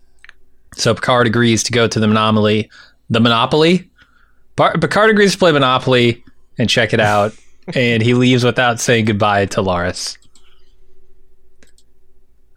[0.76, 2.70] So Picard agrees to go to the Monopoly.
[3.10, 3.90] The Monopoly?
[4.56, 6.24] Picard agrees to play Monopoly
[6.58, 7.34] and check it out.
[7.74, 10.18] and he leaves without saying goodbye to Laris.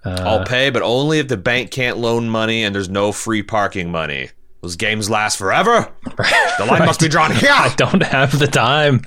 [0.08, 3.42] Uh, I'll pay, but only if the bank can't loan money and there's no free
[3.42, 4.30] parking money.
[4.62, 5.92] Those games last forever.
[6.04, 7.50] The line must be drawn here.
[7.52, 9.02] I don't have the time.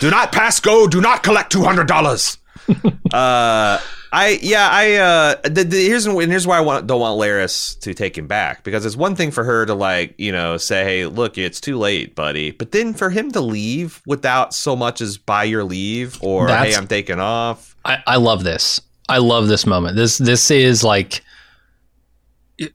[0.00, 0.88] Do not pass go.
[0.88, 2.38] Do not collect two hundred dollars.
[3.12, 3.78] uh,
[4.12, 7.80] I yeah I uh the, the, here's and here's why I want don't want Laris
[7.80, 10.84] to take him back because it's one thing for her to like you know say
[10.84, 15.00] hey look it's too late buddy but then for him to leave without so much
[15.00, 18.82] as buy your leave or That's, hey I'm taking off I, I love this
[19.12, 21.22] I love this moment this this is like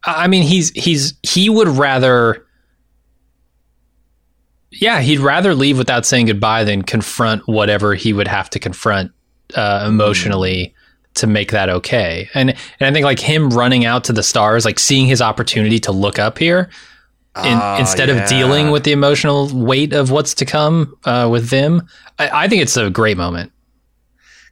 [0.04, 2.46] I mean he's he's he would rather
[4.72, 9.12] yeah he'd rather leave without saying goodbye than confront whatever he would have to confront
[9.56, 10.68] uh, emotionally.
[10.68, 10.74] Mm
[11.18, 12.30] to make that okay.
[12.36, 15.80] And and I think like him running out to the stars, like seeing his opportunity
[15.80, 16.70] to look up here,
[17.44, 18.24] in, uh, instead yeah.
[18.24, 22.48] of dealing with the emotional weight of what's to come uh, with them, I, I,
[22.48, 23.52] think it's a great moment.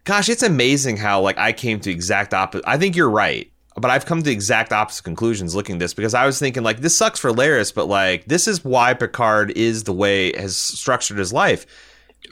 [0.05, 2.63] Gosh, it's amazing how like I came to exact opposite.
[2.67, 6.13] I think you're right, but I've come to exact opposite conclusions looking at this because
[6.13, 9.83] I was thinking like this sucks for Laris, but like this is why Picard is
[9.83, 11.65] the way has structured his life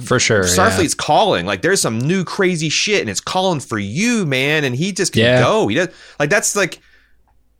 [0.01, 0.43] for sure.
[0.43, 1.05] Starfleet's yeah.
[1.05, 1.45] calling.
[1.45, 4.63] Like there's some new crazy shit and it's calling for you, man.
[4.63, 5.41] And he just can yeah.
[5.41, 5.67] go.
[5.67, 6.80] He does like that's like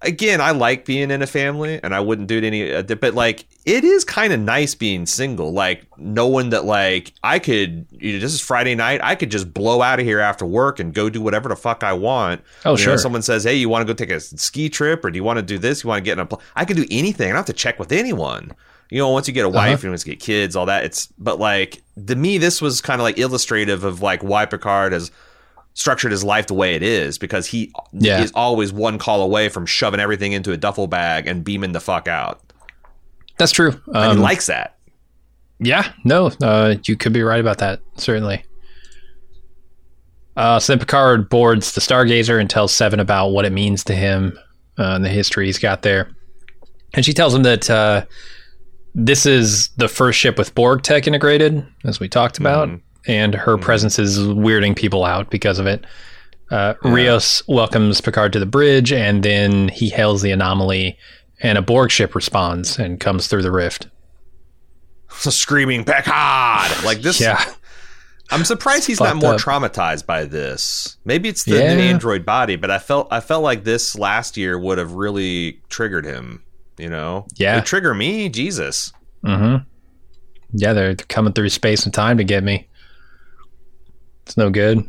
[0.04, 3.14] again, I like being in a family and I wouldn't do it any uh, but
[3.14, 5.52] like it is kind of nice being single.
[5.52, 9.54] Like knowing that like I could you know, this is Friday night, I could just
[9.54, 12.42] blow out of here after work and go do whatever the fuck I want.
[12.66, 12.94] Oh, you sure.
[12.94, 15.24] Know, someone says, "Hey, you want to go take a ski trip or do you
[15.24, 15.84] want to do this?
[15.84, 16.42] You want to get in a pl-?
[16.56, 17.28] I can do anything.
[17.28, 18.54] I don't have to check with anyone
[18.90, 19.88] you know, once you get a wife, uh-huh.
[19.88, 20.84] you once get kids, all that.
[20.84, 24.94] It's but like to me, this was kind of like illustrative of like why Picard
[24.94, 25.10] has
[25.74, 28.22] structured his life the way it is because he yeah.
[28.22, 31.80] is always one call away from shoving everything into a duffel bag and beaming the
[31.80, 32.42] fuck out.
[33.38, 33.72] That's true.
[33.88, 34.78] Um, and he um, likes that.
[35.60, 37.80] Yeah, no, uh, you could be right about that.
[37.96, 38.44] Certainly.
[40.36, 43.96] Uh, so then Picard boards the Stargazer and tells Seven about what it means to
[43.96, 44.38] him
[44.80, 46.10] uh, and the history he's got there.
[46.94, 48.06] And she tells him that uh,
[48.96, 52.78] this is the first ship with Borg tech integrated, as we talked about, mm-hmm.
[53.08, 53.64] And her mm-hmm.
[53.64, 55.86] presence is weirding people out because of it.
[56.52, 56.94] Uh, yeah.
[56.94, 60.98] Rios welcomes Picard to the bridge, and then he hails the anomaly,
[61.42, 63.88] and a Borg ship responds and comes through the rift.
[65.10, 67.20] So screaming Picard like this.
[67.20, 67.44] yeah.
[68.32, 69.42] I'm surprised he's not more up.
[69.42, 70.98] traumatized by this.
[71.06, 71.72] Maybe it's the yeah.
[71.72, 76.06] android body, but I felt I felt like this last year would have really triggered
[76.06, 76.44] him.
[76.78, 78.92] You know, yeah, It'd trigger me, Jesus.
[79.24, 79.68] Mm-hmm.
[80.54, 82.68] Yeah, they're, they're coming through space and time to get me.
[84.26, 84.88] It's no good.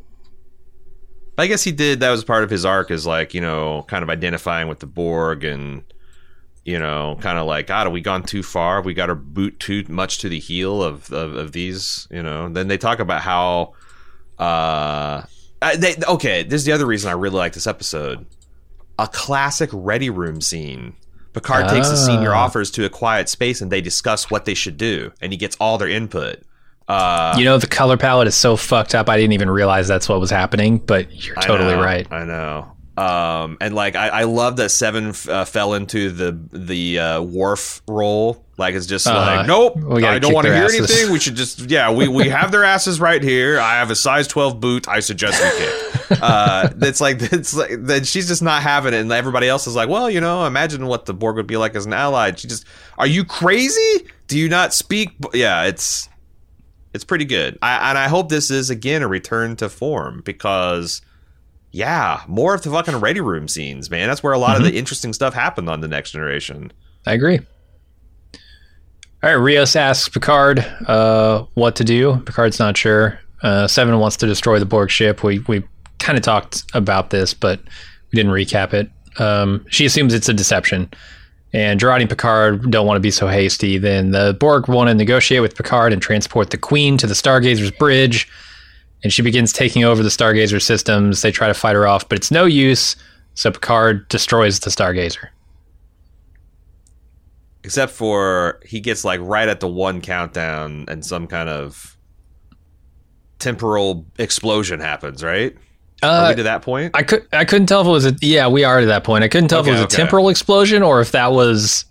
[1.36, 2.00] I guess he did.
[2.00, 4.86] That was part of his arc, is like you know, kind of identifying with the
[4.86, 5.82] Borg and
[6.64, 8.80] you know, kind of like, God, have we gone too far?
[8.80, 12.48] We got our boot too much to the heel of, of, of these, you know.
[12.48, 13.74] Then they talk about how,
[14.38, 15.24] uh,
[15.76, 18.24] they, okay, this is the other reason I really like this episode.
[18.98, 20.94] A classic Ready Room scene
[21.34, 22.44] Picard takes the senior ah.
[22.44, 25.56] offers to a quiet space and they discuss what they should do, and he gets
[25.60, 26.40] all their input.
[26.86, 29.08] Uh, you know, the color palette is so fucked up.
[29.08, 32.12] I didn't even realize that's what was happening, but you're totally I know, right.
[32.12, 32.74] I know.
[32.96, 37.22] Um, and like I, I love that Seven f- uh, fell into the the uh,
[37.22, 38.44] Worf role.
[38.56, 40.90] Like it's just uh, like, nope, I don't want to hear asses.
[40.90, 41.12] anything.
[41.12, 43.58] We should just yeah, we, we have their asses right here.
[43.58, 44.86] I have a size twelve boot.
[44.86, 46.18] I suggest we kick.
[46.22, 48.06] uh, it's like it's like that.
[48.06, 51.06] She's just not having it, and everybody else is like, well, you know, imagine what
[51.06, 52.32] the Borg would be like as an ally.
[52.36, 52.64] She just,
[52.96, 54.06] are you crazy?
[54.28, 55.16] Do you not speak?
[55.32, 56.08] Yeah, it's
[56.94, 57.58] it's pretty good.
[57.60, 61.02] I, and I hope this is again a return to form because
[61.72, 64.08] yeah, more of the fucking ready room scenes, man.
[64.08, 64.56] That's where a lot mm-hmm.
[64.58, 64.78] of the mm-hmm.
[64.78, 66.72] interesting stuff happened on the next generation.
[67.04, 67.40] I agree.
[69.22, 72.18] All right, Rios asks Picard uh, what to do.
[72.26, 73.18] Picard's not sure.
[73.42, 75.24] Uh, Seven wants to destroy the Borg ship.
[75.24, 75.64] We we
[75.98, 77.60] kind of talked about this, but
[78.12, 78.88] we didn't recap it.
[79.18, 80.90] Um, she assumes it's a deception,
[81.54, 83.78] and Jurati and Picard don't want to be so hasty.
[83.78, 87.70] Then the Borg want to negotiate with Picard and transport the Queen to the Stargazer's
[87.70, 88.28] bridge
[89.04, 91.20] and she begins taking over the Stargazer systems.
[91.20, 92.96] They try to fight her off, but it's no use.
[93.34, 95.28] So Picard destroys the Stargazer.
[97.62, 101.96] Except for he gets like right at the one countdown, and some kind of
[103.38, 105.22] temporal explosion happens.
[105.22, 105.54] Right?
[106.04, 106.92] Uh, to that point?
[106.94, 109.24] I could I couldn't tell if it was a yeah we are to that point.
[109.24, 109.94] I couldn't tell okay, if it was okay.
[109.94, 111.84] a temporal explosion or if that was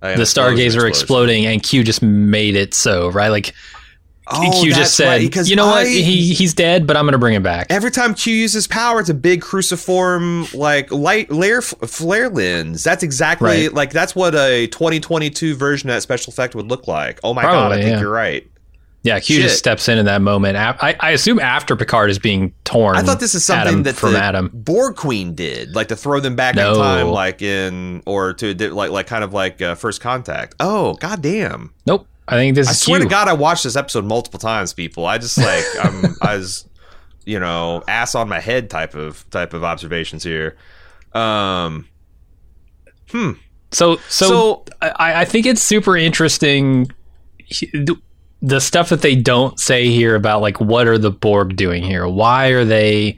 [0.00, 3.28] the Stargazer exploding, and Q just made it so right.
[3.28, 3.54] Like
[4.28, 5.86] Oh, Q just said, right, "You know what?
[5.86, 9.08] He he's dead, but I'm to bring him back." Every time Q uses power, it's
[9.08, 12.82] a big cruciform like light layer flare lens.
[12.82, 13.72] That's exactly Right.
[13.72, 17.20] like that's what a 2022 version of that special effect would look like.
[17.22, 18.00] Oh my god, I think yeah.
[18.00, 18.44] you're right.
[19.06, 19.42] Yeah, Q Shit.
[19.44, 20.56] just steps in in that moment.
[20.56, 22.96] I, I assume after Picard is being torn.
[22.96, 24.50] I thought this is something Adam that from the Adam.
[24.52, 26.72] Borg Queen did, like to throw them back No.
[26.72, 30.54] in time, like in or to like like kind of like uh, First Contact.
[30.60, 31.72] Oh goddamn!
[31.86, 32.06] Nope.
[32.28, 33.06] I think this I swear Q.
[33.08, 34.72] to God, I watched this episode multiple times.
[34.72, 36.68] People, I just like I'm I was,
[37.24, 40.56] you know, ass on my head type of type of observations here.
[41.12, 41.86] Um,
[43.10, 43.32] hmm.
[43.72, 46.90] So, so, So- I, I think it's super interesting.
[48.40, 51.82] He- the- stuff that they don't say here about like what are the Borg doing
[51.82, 52.06] here?
[52.08, 53.16] Why are they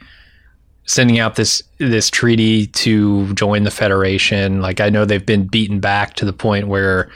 [0.86, 4.60] sending out this this treaty to join the Federation?
[4.62, 7.10] Like I know they've been beaten back to the point where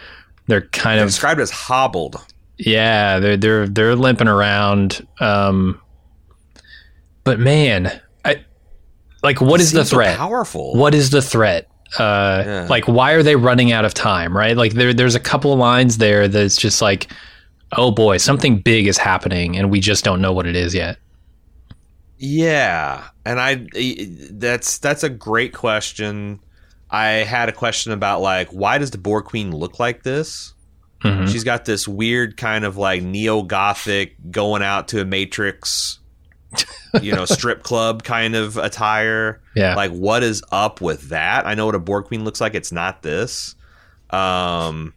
[0.48, 2.16] they're kind They're of described as hobbled.
[2.58, 5.06] yeah they're they're they're limping around.
[5.20, 5.80] Um,
[7.24, 8.44] but man, I
[9.22, 10.16] like what It is the seems so threat?
[10.18, 10.74] powerful.
[10.74, 11.68] What is the threat?
[11.98, 12.66] Uh, Yeah.
[12.68, 14.36] like why are they running out of time?
[14.36, 14.56] Right?
[14.56, 17.10] Like there, there's a couple of lines there that's just like,
[17.76, 20.98] oh boy, something big is happening, and we just don't know what it is yet.
[22.18, 23.66] Yeah, and I
[24.30, 26.40] that's that's a great question.
[26.90, 30.54] I had a question about like why does the Borg Queen look like this?
[31.02, 31.28] Mhm.
[31.28, 35.98] She's got this weird kind of like neo gothic going out to a Matrix,
[37.00, 39.40] you know, strip club kind of attire.
[39.56, 39.74] Yeah.
[39.74, 41.44] Like what is up with that?
[41.44, 42.54] I know what a Borg Queen looks like.
[42.54, 43.56] It's not this.
[44.10, 44.94] Um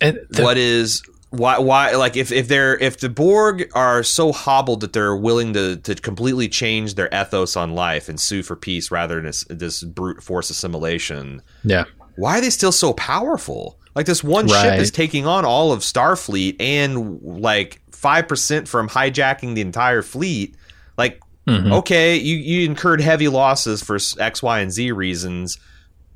[0.00, 4.32] And the- what is why why like if, if they're if the Borg are so
[4.32, 8.56] hobbled that they're willing to to completely change their ethos on life and sue for
[8.56, 11.84] peace rather than this, this brute force assimilation, yeah,
[12.16, 13.78] why are they still so powerful?
[13.94, 18.88] Like this one ship is taking on all of Starfleet and like five percent from
[18.88, 20.56] hijacking the entire fleet.
[20.96, 21.72] Like, Mhm.
[21.78, 25.58] okay, you you incurred heavy losses for X, Y and Z reasons.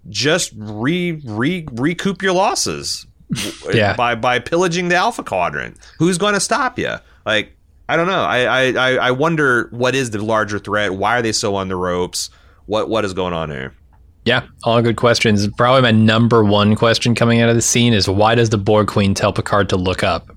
[0.09, 3.07] Just re re recoup your losses.
[3.73, 3.95] Yeah.
[3.97, 5.79] By by pillaging the Alpha Quadrant.
[5.99, 6.95] Who's going to stop you?
[7.27, 7.57] Like,
[7.89, 8.23] I don't know.
[8.23, 10.95] I, I I wonder what is the larger threat.
[10.95, 12.31] Why are they so on the ropes?
[12.67, 13.75] What what is going on here?
[14.27, 15.47] yeah, all good questions.
[15.59, 18.87] Probably my number one question coming out of the scene is why does the Borg
[18.89, 20.35] Queen tell Picard to look up?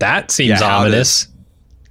[0.00, 1.28] That seems Yeah, ominous.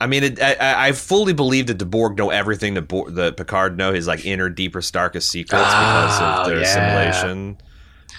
[0.02, 3.38] I mean, it, I, I- fully believe that the Borg know everything that, Bo- that
[3.38, 6.64] Picard know his like inner, deeper, starkest secrets because Oh, of ah, their yeah.
[6.64, 7.58] assimilation,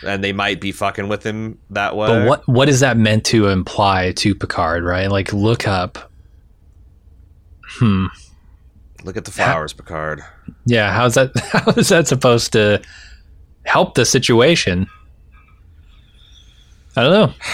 [0.05, 2.09] and they might be fucking with him that way.
[2.09, 4.85] But what what is that meant to imply to Picard?
[4.85, 5.11] Right?
[5.11, 6.11] Like look up.
[7.67, 8.07] Hmm.
[9.05, 10.23] Look at the flowers, Picard.
[10.65, 11.31] Yeah, how's that?
[11.53, 12.81] How is that supposed to
[13.67, 14.87] help the situation?
[16.97, 17.35] I don't know.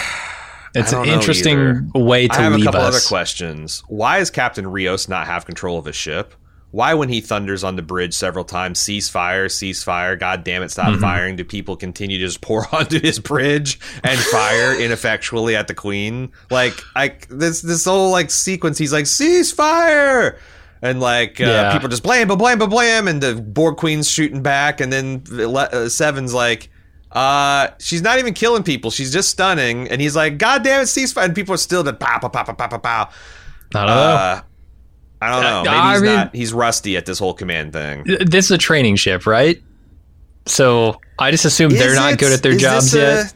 [0.73, 2.95] It's don't an interesting way to I have a couple us.
[2.95, 3.83] other questions.
[3.89, 6.33] Why does Captain Rios not have control of his ship?
[6.73, 10.63] Why, when he thunders on the bridge several times, cease fire, cease fire, God damn
[10.63, 11.01] it, stop Mm-hmm.
[11.01, 11.37] firing?
[11.37, 16.31] Do people continue to just pour onto his bridge and fire ineffectually at the Queen?
[16.51, 20.39] Like, like this this whole like sequence, he's like cease fire,
[20.81, 21.73] and like uh, Yeah.
[21.73, 25.25] people just blam, blam, blam, blam, blam, and the Borg Queen's shooting back, and then
[25.33, 26.71] uh, Seven's like.
[27.13, 28.89] Uh, she's not even killing people.
[28.93, 29.89] She's just stunning.
[29.89, 31.25] And he's like, God damn it, ceasefire.
[31.25, 33.11] And people are still the pow, pow, pow, pow, pow, pow, pow.
[33.75, 34.43] I don't Uh,
[35.21, 35.63] I don't know.
[35.65, 36.35] Maybe I he's mean- not.
[36.35, 38.05] He's rusty at this whole command thing.
[38.05, 39.61] This is a training ship, right?
[40.47, 43.35] So I just assume they're not good at their jobs this yet.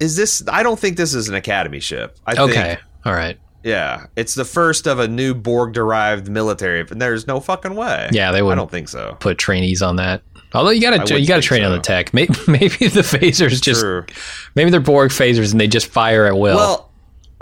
[0.00, 0.42] Is this?
[0.48, 2.16] I don't think this is an academy ship.
[2.26, 3.38] I Okay, think, all right.
[3.62, 6.80] yeah, it's the first of a new Borg-derived military.
[6.90, 8.08] And there's no fucking way.
[8.10, 9.16] Yeah, they wouldn't don't think so.
[9.20, 10.22] put trainees on that.
[10.54, 12.14] Although you got to you got to think train on the tech.
[12.14, 14.06] Maybe maybe the phasers just True.
[14.54, 16.56] maybe they're Borg phasers and they just fire at will.
[16.56, 16.89] Well,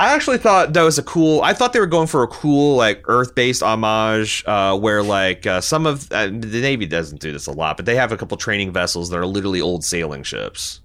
[0.01, 1.43] I actually thought that was a cool.
[1.43, 5.61] I thought they were going for a cool like Earth-based homage, uh, where like uh,
[5.61, 8.37] some of uh, the Navy doesn't do this a lot, but they have a couple
[8.37, 10.81] training vessels that are literally old sailing ships.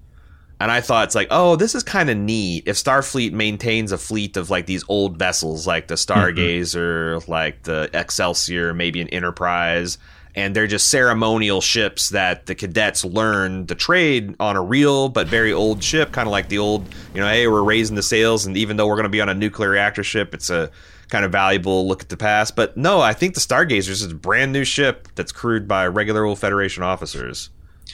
[0.59, 2.63] And I thought it's like, oh, this is kind of neat.
[2.67, 7.89] If Starfleet maintains a fleet of like these old vessels, like the Stargazer, like the
[7.93, 9.97] Excelsior, maybe an Enterprise,
[10.35, 15.27] and they're just ceremonial ships that the cadets learn the trade on a real but
[15.27, 18.45] very old ship, kind of like the old, you know, hey, we're raising the sails,
[18.45, 20.71] and even though we're going to be on a nuclear reactor ship, it's a
[21.09, 22.55] kind of valuable look at the past.
[22.55, 26.25] But no, I think the Stargazers is a brand new ship that's crewed by regular
[26.25, 27.49] old Federation officers.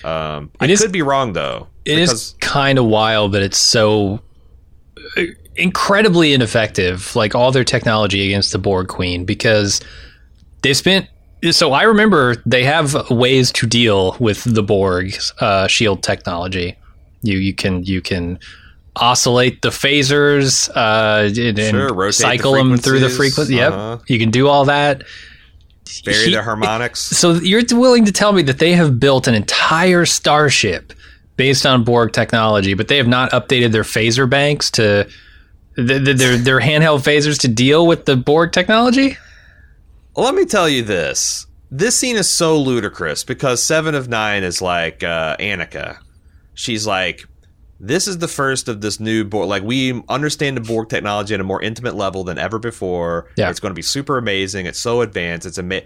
[0.05, 1.67] Um, I It is- could be wrong though.
[1.83, 4.21] It is kind of wild that it's so
[5.17, 5.23] uh,
[5.55, 9.81] incredibly ineffective, like all their technology against the Borg Queen, because
[10.61, 11.07] they spent.
[11.51, 16.75] So I remember they have ways to deal with the Borg's uh, shield technology,
[17.21, 18.39] You you can you can
[18.95, 23.55] oscillate the phasers uh, and, Sure, and cycle them through the frequency.
[23.55, 23.97] Yep, Uh-huh.
[24.07, 25.03] you can do all that.
[26.03, 26.99] Vary He- the harmonics.
[27.17, 30.91] So you're willing to tell me that they have built an entire starship
[31.37, 35.07] based on Borg technology, but they have not updated their phaser banks to
[35.77, 39.17] th- th- their their handheld phasers to deal with the Borg technology?
[40.19, 41.47] Let me tell you this.
[41.71, 45.99] This scene is so ludicrous because Seven of Nine is like uh, Annika.
[46.55, 47.25] She's like,
[47.79, 49.47] this is the first of this new Borg.
[49.47, 53.29] Like, we understand the Borg technology at a more intimate level than ever before.
[53.37, 53.49] Yeah.
[53.49, 54.65] It's going to be super amazing.
[54.65, 55.47] It's so advanced.
[55.47, 55.83] It's ama-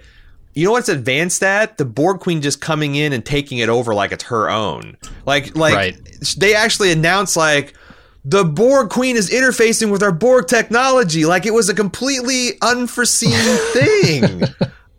[0.55, 1.77] You know what's advanced at?
[1.77, 4.97] The Borg Queen just coming in and taking it over like it's her own.
[5.27, 5.97] Like, like Right.
[6.37, 7.75] they actually announced like
[8.25, 11.25] the Borg Queen is interfacing with our Borg technology.
[11.25, 13.31] Like it was a completely unforeseen
[13.73, 14.43] thing.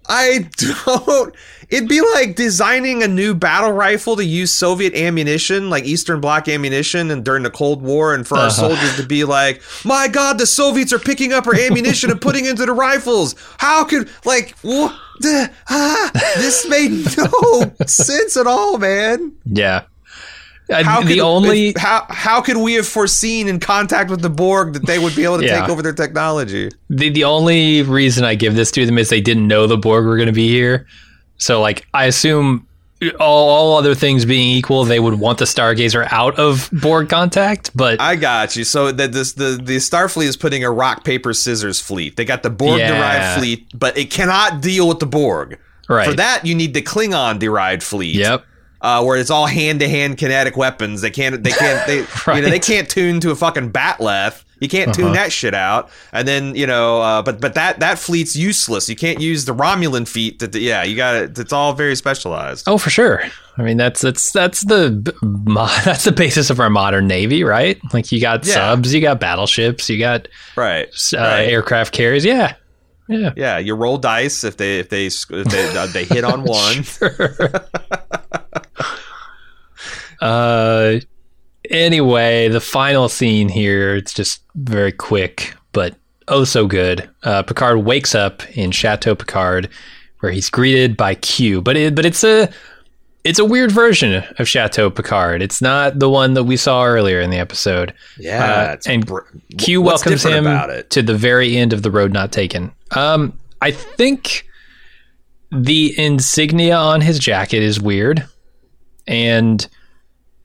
[0.07, 0.51] I
[0.85, 1.35] don't.
[1.71, 6.47] It'd be like designing a new battle rifle to use Soviet ammunition, like Eastern Bloc
[6.47, 10.37] ammunition, and during the Cold War, and for our soldiers to be like, "My God,
[10.39, 13.35] the Soviets are picking up our ammunition and putting into the rifles.
[13.57, 14.95] How could like what?
[15.21, 19.85] the- ah, this made no sense at all, man." Yeah.
[20.71, 24.31] How the could, only if- how how could we have foreseen in contact with the
[24.31, 25.61] Borg that they would be able to Yeah.
[25.61, 26.71] take over their technology?
[26.89, 30.07] the, the only reason I give this to them is they didn't know the Borg
[30.07, 30.87] were going to be here.
[31.37, 32.67] So like I assume
[33.21, 37.71] all, all other things being equal, they would want the Stargazer out of Borg contact,
[37.77, 38.65] but I got you.
[38.65, 42.17] So that this the the Starfleet is putting a rock paper scissors fleet.
[42.17, 42.97] They got the Borg Yeah.
[42.97, 45.59] derived fleet, but it cannot deal with the Borg.
[45.91, 46.09] Right.
[46.09, 48.15] For that, you need the Klingon derived fleet.
[48.15, 48.47] Yep.
[48.85, 51.01] Uh, where it's all hand to hand kinetic weapons.
[51.01, 51.43] They can't.
[51.43, 51.87] They can't.
[51.87, 51.97] They
[52.37, 54.45] you know they can't tune to a fucking bat'leth.
[54.61, 55.15] You can't tune Uh-huh.
[55.15, 55.91] that shit out.
[56.13, 58.87] And then you know, uh, but but that that fleet's useless.
[58.91, 60.39] You can't use the Romulan fleet.
[60.41, 61.39] That yeah, you got it.
[61.39, 62.69] It's all very specialized.
[62.69, 63.23] Oh, for sure.
[63.57, 64.91] I mean, that's that's that's the
[65.87, 67.81] that's the basis of our modern navy, right?
[67.95, 68.53] Like you got Yeah.
[68.53, 70.89] subs, you got battleships, you got Right.
[71.15, 71.41] uh, right.
[71.49, 72.25] aircraft carriers.
[72.25, 72.55] Yeah,
[73.09, 73.33] yeah.
[73.35, 76.85] Yeah, you roll dice if they if they if they, uh, they hit on one.
[80.25, 81.01] Uh,
[81.71, 85.95] anyway, the final scene here, it's just very quick, but
[86.29, 87.09] oh so good.
[87.23, 89.69] Uh, Picard wakes up in Chateau Picard,
[90.21, 92.49] where he's greeted by Q, but it, but it's a
[93.25, 95.43] it's a weird version of Chateau Picard.
[95.43, 97.93] It's not the one that we saw earlier in the episode.
[98.19, 99.21] Yeah, Uh, and br-
[99.59, 100.45] Q welcomes him
[100.91, 102.73] to the very end of the road not taken.
[102.97, 104.47] Um, I think
[105.53, 108.27] the insignia on his jacket is weird,
[109.07, 109.67] and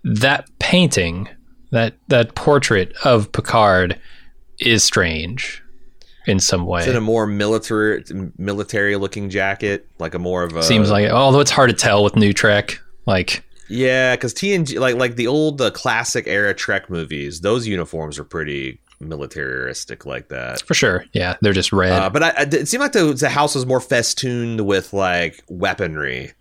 [0.03, 1.27] that painting,
[1.71, 3.99] that that portrait of Picard,
[4.59, 5.63] is strange
[6.27, 6.81] in some way.
[6.81, 8.03] It's in a more military
[8.37, 12.03] military looking jacket, like a more of a Seems like, although it's hard to tell
[12.03, 16.89] with new Trek, like yeah, because TNG like like the old uh, classic era Trek
[16.89, 20.61] movies, those uniforms are pretty militaristic like that.
[20.63, 21.91] for sure, yeah, they're just red.
[21.93, 25.43] Uh, but I, I- it seemed like the, the house was more festooned with like
[25.47, 26.33] weaponry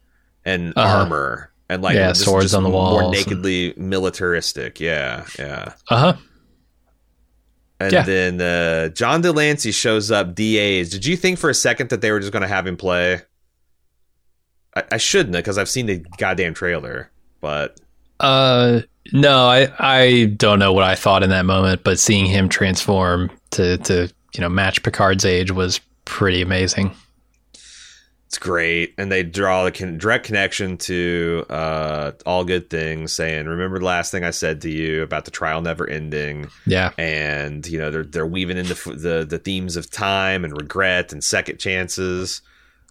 [0.45, 0.99] and Uh-huh.
[1.03, 4.81] armor and like Yeah, swords on the more walls and- nakedly militaristic.
[4.81, 5.75] Yeah, yeah.
[5.91, 6.17] uh huh.
[7.81, 8.03] And Yeah.
[8.03, 10.35] then uh, John de Lancie shows up.
[10.35, 10.89] DAs.
[10.91, 13.21] Did you think for a second that they were just going to have him play?
[14.75, 17.11] I, I shouldn't because I've seen the goddamn trailer.
[17.41, 17.79] But
[18.19, 18.81] Uh,
[19.13, 23.31] no, I I don't know what I thought in that moment, but seeing him transform
[23.53, 26.91] to to you know match Picard's age was pretty amazing.
[28.29, 33.47] It's great, and they draw the con- direct connection to uh, all good things, saying,
[33.47, 37.67] "Remember the last thing I said to you about the trial never ending." Yeah, and
[37.67, 41.11] you know they're they're weaving in the f- the the themes of time and regret
[41.11, 42.43] and second chances.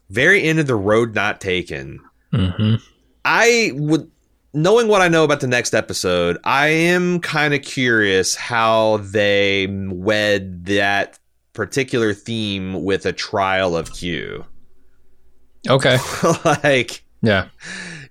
[0.09, 1.99] Very end of the road not taken.
[2.31, 2.75] hmm
[3.23, 4.09] I would,
[4.55, 9.67] knowing what I know about the next episode, I am kind of curious how they
[9.69, 11.19] wed that
[11.53, 14.45] particular theme with a trial of Q.
[15.69, 15.97] okay,
[16.63, 17.47] like, yeah,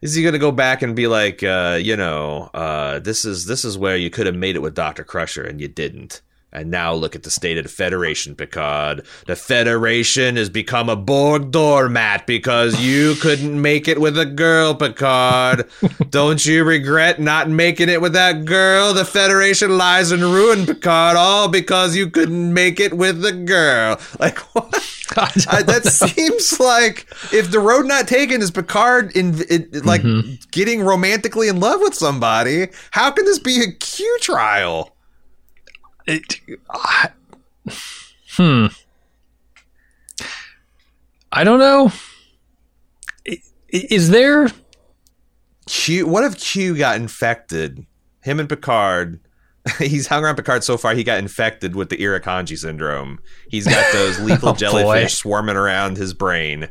[0.02, 3.46] is he going to go back and be like, uh, you know, uh, this is
[3.46, 6.22] this is where you could have made it with Doctor Crusher and you didn't.
[6.56, 9.04] And now look at the state of the Federation, Picard.
[9.26, 14.74] The Federation has become a Borg doormat because you couldn't make it with a girl,
[14.74, 15.68] Picard.
[16.10, 18.94] Don't you regret not making it with that girl?
[18.94, 24.00] The Federation lies in ruin, Picard, all because you couldn't make it with the girl.
[24.18, 24.72] Like, what?
[25.16, 30.36] I, that seems like if the road not taken is Picard in, it, like mm-hmm.
[30.52, 34.95] getting romantically in love with somebody, how can this be a Q trial?
[36.06, 36.40] It-
[36.70, 37.10] I-
[38.36, 38.66] hmm.
[41.32, 41.92] I don't know.
[43.68, 44.48] Is there?
[45.66, 46.06] Q.
[46.06, 47.84] What if Q got infected?
[48.22, 49.20] him and Picard.
[49.78, 50.94] He's hung around Picard so far.
[50.94, 53.20] He got infected with the Irukandji syndrome.
[53.48, 55.06] He's got those lethal Oh, jellyfish boy.
[55.08, 56.68] swarming around his brain,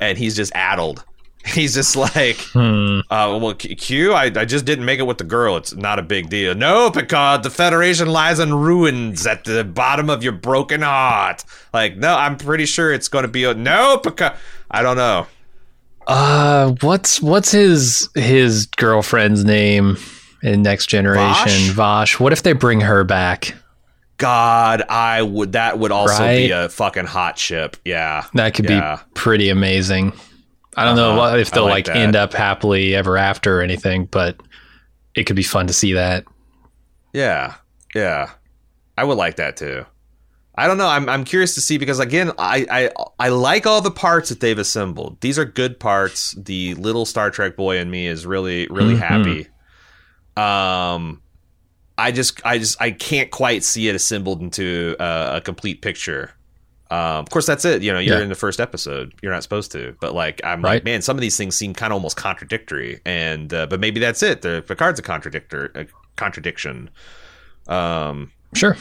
[0.00, 1.04] and he's just addled.
[1.46, 3.00] He's just like, Hmm.
[3.10, 5.56] uh, well, Q- I, I just didn't make it with the girl.
[5.56, 6.54] It's not a big deal.
[6.54, 11.42] No, Picard, the Federation lies in ruins at the bottom of your broken heart.
[11.72, 14.34] Like, no, I'm pretty sure it's going to be a no, Picard.
[14.70, 15.26] I don't know.
[16.06, 19.96] Uh, what's what's his his girlfriend's name
[20.42, 21.72] in Next Generation?
[21.74, 22.18] Vash.
[22.18, 23.54] What if they bring her back?
[24.16, 25.52] God, I would.
[25.52, 27.76] That would also be a fucking hot ship.
[27.84, 28.96] Yeah, That could Yeah.
[28.96, 30.12] be pretty amazing.
[30.76, 31.36] I don't know Uh-huh.
[31.36, 34.40] if they'll like like, end up happily ever after or anything, but
[35.14, 36.24] it could be fun to see that.
[37.12, 37.54] Yeah,
[37.94, 38.30] yeah,
[38.96, 39.84] I would like that too.
[40.54, 40.86] I don't know.
[40.88, 44.40] I'm I'm curious to see because again, I I I like all the parts that
[44.40, 45.20] they've assembled.
[45.22, 46.32] These are good parts.
[46.38, 48.98] The little Star Trek boy in me is really really Mhm.
[48.98, 49.48] happy.
[50.36, 51.22] Um,
[51.98, 56.32] I just I just I can't quite see it assembled into a, a complete picture.
[56.90, 57.82] Um, of course, that's it.
[57.82, 58.22] You know, you're Yeah.
[58.22, 59.12] in the first episode.
[59.22, 60.74] You're not supposed to, but like, I'm Right.
[60.74, 64.00] like, man, some of these things seem kind of almost contradictory, and uh, but maybe
[64.00, 64.42] that's it.
[64.42, 65.86] The Picard's a contradictor, a
[66.16, 66.90] contradiction.
[67.68, 68.76] Um, Sure.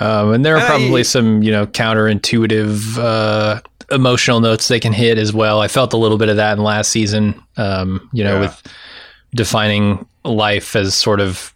[0.00, 3.60] Um, and there are And I- probably some, you know, counterintuitive uh,
[3.92, 5.60] emotional notes they can hit as well.
[5.60, 8.40] I felt a little bit of that in last season, um, you know, Yeah.
[8.40, 8.62] with
[9.34, 11.52] defining life as sort of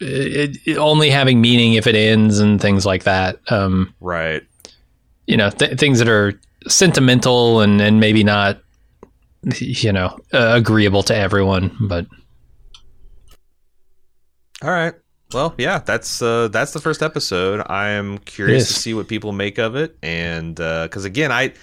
[0.00, 3.38] it, it only having meaning if it ends and things like that.
[3.48, 4.42] Um, right.
[5.26, 8.58] You know, th- things that are sentimental and, and maybe not,
[9.58, 11.76] you know, uh, agreeable to everyone.
[11.80, 12.06] But
[14.62, 14.94] All right.
[15.32, 17.66] Well, yeah, that's uh, that's the first episode.
[17.66, 21.54] I am curious to see what people make of it, and uh because again, I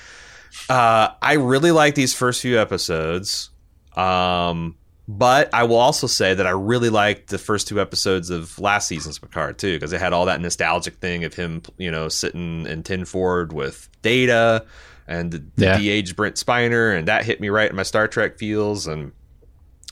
[0.70, 3.50] uh, I really like these first few episodes.
[3.96, 4.76] Um,
[5.18, 8.88] but I will also say that I really liked the first two episodes of last
[8.88, 12.66] season's Picard too, because it had all that nostalgic thing of him, you know, sitting
[12.66, 14.66] in Ten Forward with Data
[15.08, 15.78] and the, the Yeah.
[15.78, 19.12] de-aged Brent Spiner, and that hit me right in my Star Trek feels, and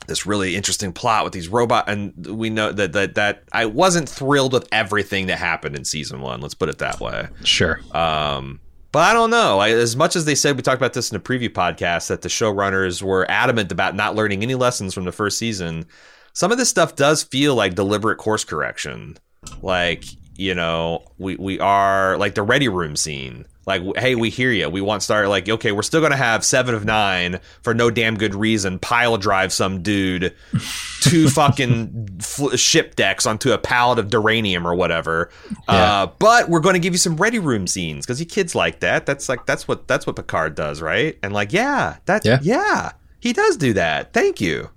[0.06, 4.08] this really interesting plot with these robot and we know that that that I wasn't
[4.08, 7.80] thrilled with everything that happened in season 1 let's put it that way sure.
[7.92, 8.58] um
[8.92, 9.58] but I don't know.
[9.58, 12.22] I, as much as they said, we talked about this in a preview podcast, that
[12.22, 15.86] the showrunners were adamant about not learning any lessons from the first season.
[16.32, 19.16] Some of this stuff does feel like deliberate course correction.
[19.62, 20.04] Like,
[20.36, 23.46] you know, we, we are like the ready room scene.
[23.66, 24.68] Like, hey, we hear you.
[24.70, 25.28] We want Star.
[25.28, 28.78] Like, okay, we're still going to have seven of nine for no damn good reason.
[28.78, 30.34] Pile drive some dude
[31.02, 35.30] two fucking fl- ship decks onto a pallet of duranium or whatever.
[35.68, 38.80] Uh, but we're going to give you some ready room scenes because you kids like
[38.80, 39.04] that.
[39.06, 41.18] That's like that's what that's what Picard does, right?
[41.22, 42.38] And like, yeah, that Yeah.
[42.42, 44.12] yeah, he does do that.
[44.14, 44.70] Thank you.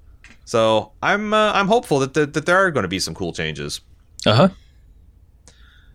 [0.45, 3.31] So I'm uh, I'm hopeful that that, that there are going to be some cool
[3.31, 3.79] changes.
[4.25, 4.49] Uh huh.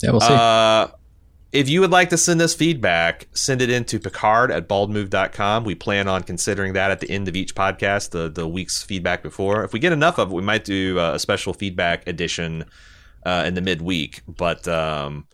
[0.03, 0.32] Yeah, we'll see.
[0.32, 0.89] Uh,
[1.53, 5.65] if you would like to send us feedback, send it in to Picard at baldmove.com.
[5.65, 9.23] We plan on considering that at the end of each podcast, the, the week's feedback
[9.23, 9.65] before.
[9.65, 12.65] If we get enough of it, we might do uh, a special feedback edition
[13.25, 14.21] uh, in the midweek.
[14.29, 15.27] But um,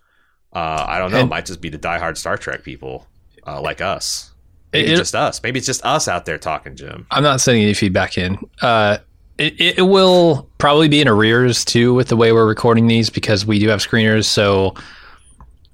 [0.52, 1.20] uh, I don't know.
[1.20, 3.06] It might just be the diehard Star Trek people
[3.46, 4.32] uh, like us.
[4.72, 5.42] Maybe It- just us.
[5.42, 7.06] Maybe it's just us out there talking, Jim.
[7.10, 8.38] I'm not sending any feedback in.
[8.62, 8.98] Uh,
[9.36, 13.44] it, it will probably be in arrears too with the way we're recording these because
[13.44, 14.26] we do have screeners.
[14.26, 14.74] So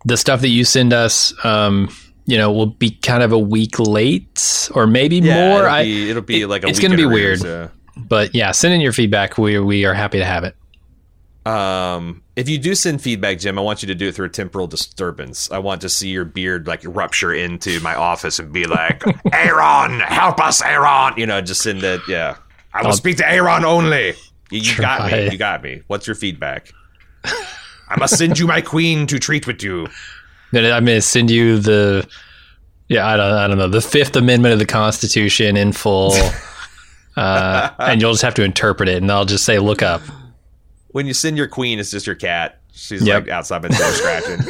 [0.05, 1.89] the stuff that you send us, um,
[2.27, 5.59] you know, will be kind of a week late or maybe more.
[5.61, 7.43] it'll I, it'll be it- like a it's gonna be weird.
[7.45, 7.69] yeah.
[7.97, 9.37] but yeah, send in your feedback.
[9.39, 10.55] We we are happy to have it.
[11.47, 14.31] Um, if you do send feedback, Jim, I want you to do it through a
[14.31, 15.51] temporal disturbance.
[15.51, 19.03] I want to see your beard like rupture into my office and be like,
[19.33, 22.01] "Aaron, help us, Aaron!" You know, just send that.
[22.09, 22.37] Yeah,
[22.75, 24.15] I will I'll- speak to Aaron only.
[24.51, 25.31] You, you got me.
[25.31, 25.83] You got me.
[25.87, 26.73] What's your feedback?
[27.91, 29.89] I must send you my queen to treat with you.
[30.53, 32.09] Then I'm going to send you the
[32.89, 36.13] yeah I don't I don't know the Fifth Amendment of the Constitution in full,
[37.17, 40.01] uh, and you'll just have to interpret it, and I'll just say look up.
[40.89, 42.61] When you send your queen, it's just your cat.
[42.73, 43.25] She's Yep.
[43.25, 44.41] like outside my door scratching.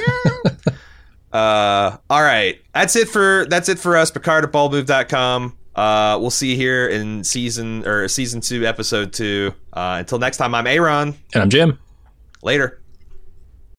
[1.32, 2.60] uh, all right.
[2.74, 4.10] That's it for that's it for us.
[4.10, 5.56] Picard at baldmove.com.
[5.74, 9.54] Uh, we'll see you here in season or season two, episode two.
[9.72, 11.14] Uh, until next time, I'm Aaron.
[11.34, 11.78] And I'm Jim.
[12.42, 12.80] Later.